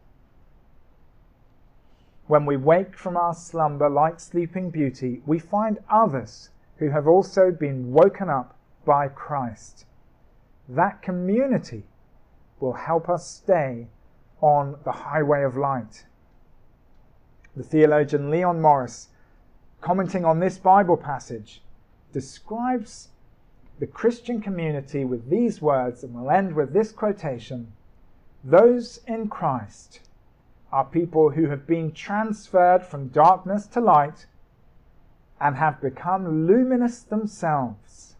When 2.26 2.44
we 2.44 2.56
wake 2.56 2.96
from 2.96 3.16
our 3.16 3.34
slumber 3.34 3.88
like 3.88 4.18
sleeping 4.18 4.70
beauty, 4.70 5.22
we 5.24 5.38
find 5.38 5.78
others 5.88 6.50
who 6.78 6.90
have 6.90 7.06
also 7.06 7.52
been 7.52 7.92
woken 7.92 8.28
up 8.28 8.56
by 8.84 9.06
Christ. 9.06 9.86
That 10.68 11.02
community 11.02 11.84
will 12.58 12.72
help 12.72 13.08
us 13.08 13.28
stay 13.28 13.86
on 14.40 14.76
the 14.84 14.92
highway 14.92 15.44
of 15.44 15.56
light. 15.56 16.04
The 17.56 17.62
theologian 17.62 18.30
Leon 18.30 18.60
Morris, 18.60 19.08
commenting 19.80 20.24
on 20.24 20.40
this 20.40 20.58
Bible 20.58 20.96
passage, 20.96 21.62
describes 22.12 23.08
the 23.78 23.86
Christian 23.86 24.40
community 24.40 25.04
with 25.04 25.28
these 25.28 25.60
words, 25.60 26.02
and 26.02 26.14
we'll 26.14 26.30
end 26.30 26.54
with 26.54 26.72
this 26.72 26.92
quotation 26.92 27.72
Those 28.42 29.00
in 29.06 29.28
Christ 29.28 30.00
are 30.72 30.84
people 30.84 31.30
who 31.30 31.46
have 31.48 31.66
been 31.66 31.92
transferred 31.92 32.82
from 32.84 33.08
darkness 33.08 33.66
to 33.68 33.80
light 33.80 34.26
and 35.40 35.56
have 35.56 35.80
become 35.80 36.46
luminous 36.46 37.02
themselves, 37.02 38.16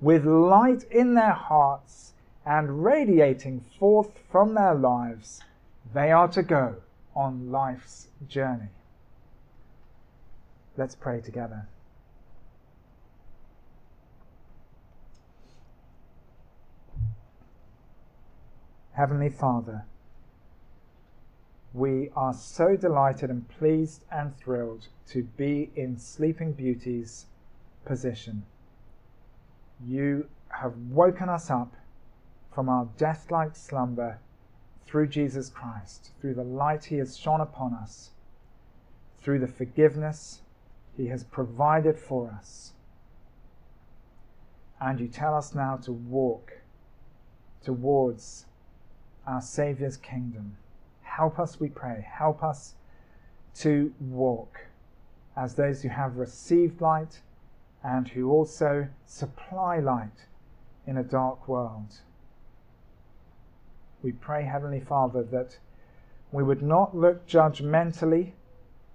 with 0.00 0.24
light 0.24 0.84
in 0.90 1.14
their 1.14 1.32
hearts 1.32 2.12
and 2.44 2.84
radiating 2.84 3.60
forth 3.78 4.18
from 4.30 4.54
their 4.54 4.74
lives. 4.74 5.42
They 5.94 6.10
are 6.10 6.28
to 6.28 6.42
go 6.42 6.76
on 7.14 7.50
life's 7.50 8.08
journey. 8.28 8.68
Let's 10.76 10.94
pray 10.94 11.20
together. 11.20 11.66
Heavenly 18.94 19.30
Father, 19.30 19.86
we 21.72 22.10
are 22.14 22.34
so 22.34 22.76
delighted 22.76 23.30
and 23.30 23.48
pleased 23.48 24.04
and 24.10 24.36
thrilled 24.36 24.88
to 25.08 25.22
be 25.22 25.70
in 25.74 25.96
Sleeping 25.96 26.52
Beauty's 26.52 27.24
position. 27.86 28.44
You 29.82 30.28
have 30.50 30.76
woken 30.90 31.30
us 31.30 31.50
up 31.50 31.74
from 32.54 32.68
our 32.68 32.86
death 32.98 33.30
like 33.30 33.56
slumber 33.56 34.18
through 34.84 35.06
Jesus 35.06 35.48
Christ, 35.48 36.10
through 36.20 36.34
the 36.34 36.44
light 36.44 36.84
He 36.84 36.96
has 36.96 37.16
shone 37.16 37.40
upon 37.40 37.72
us, 37.72 38.10
through 39.16 39.38
the 39.38 39.48
forgiveness 39.48 40.42
He 40.98 41.06
has 41.06 41.24
provided 41.24 41.98
for 41.98 42.30
us. 42.30 42.74
And 44.78 45.00
you 45.00 45.08
tell 45.08 45.34
us 45.34 45.54
now 45.54 45.76
to 45.78 45.92
walk 45.92 46.52
towards 47.62 48.44
our 49.26 49.40
Saviour's 49.40 49.96
kingdom. 49.96 50.56
Help 51.02 51.38
us, 51.38 51.60
we 51.60 51.68
pray. 51.68 52.06
Help 52.10 52.42
us 52.42 52.74
to 53.56 53.92
walk 54.00 54.66
as 55.36 55.54
those 55.54 55.82
who 55.82 55.88
have 55.88 56.16
received 56.16 56.80
light 56.80 57.20
and 57.82 58.08
who 58.08 58.30
also 58.30 58.88
supply 59.06 59.78
light 59.78 60.26
in 60.86 60.96
a 60.96 61.02
dark 61.02 61.48
world 61.48 62.00
we 64.02 64.12
pray, 64.12 64.44
Heavenly 64.44 64.80
Father, 64.80 65.22
that 65.22 65.58
we 66.32 66.42
would 66.42 66.62
not 66.62 66.96
look 66.96 67.26
judgmentally 67.26 68.32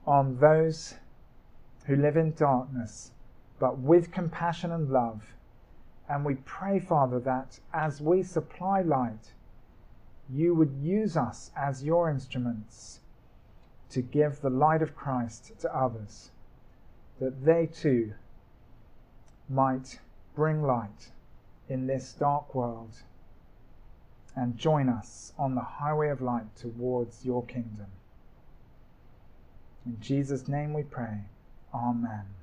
on 0.06 0.38
those 0.40 0.96
who 1.86 1.96
live 1.96 2.18
in 2.18 2.34
darkness, 2.34 3.12
but 3.60 3.80
with 3.80 4.12
compassion 4.12 4.72
and 4.72 4.90
love. 4.90 5.24
And 6.10 6.26
we 6.26 6.36
pray, 6.36 6.80
Father, 6.80 7.20
that 7.22 7.60
as 7.74 8.02
we 8.02 8.24
supply 8.24 8.82
light, 8.82 9.34
you 10.30 10.54
would 10.56 10.74
use 10.82 11.16
us 11.16 11.52
as 11.56 11.84
your 11.84 12.10
instruments 12.10 13.00
to 13.90 14.02
give 14.02 14.42
the 14.42 14.50
light 14.50 14.82
of 14.82 14.96
Christ 14.96 15.60
to 15.60 15.76
others, 15.76 16.32
that 17.20 17.46
they 17.46 17.68
too 17.68 18.14
might 19.50 20.00
bring 20.36 20.62
light 20.62 21.12
in 21.70 21.88
this 21.88 22.14
dark 22.14 22.54
world 22.54 23.02
and 24.36 24.58
join 24.58 24.90
us 24.90 25.34
on 25.38 25.56
the 25.56 25.62
highway 25.62 26.10
of 26.10 26.22
light 26.22 26.56
towards 26.56 27.26
your 27.26 27.44
kingdom. 27.46 27.88
In 29.86 29.98
Jesus' 30.00 30.48
name 30.48 30.74
we 30.74 30.84
pray. 30.84 31.22
Amen. 31.74 32.37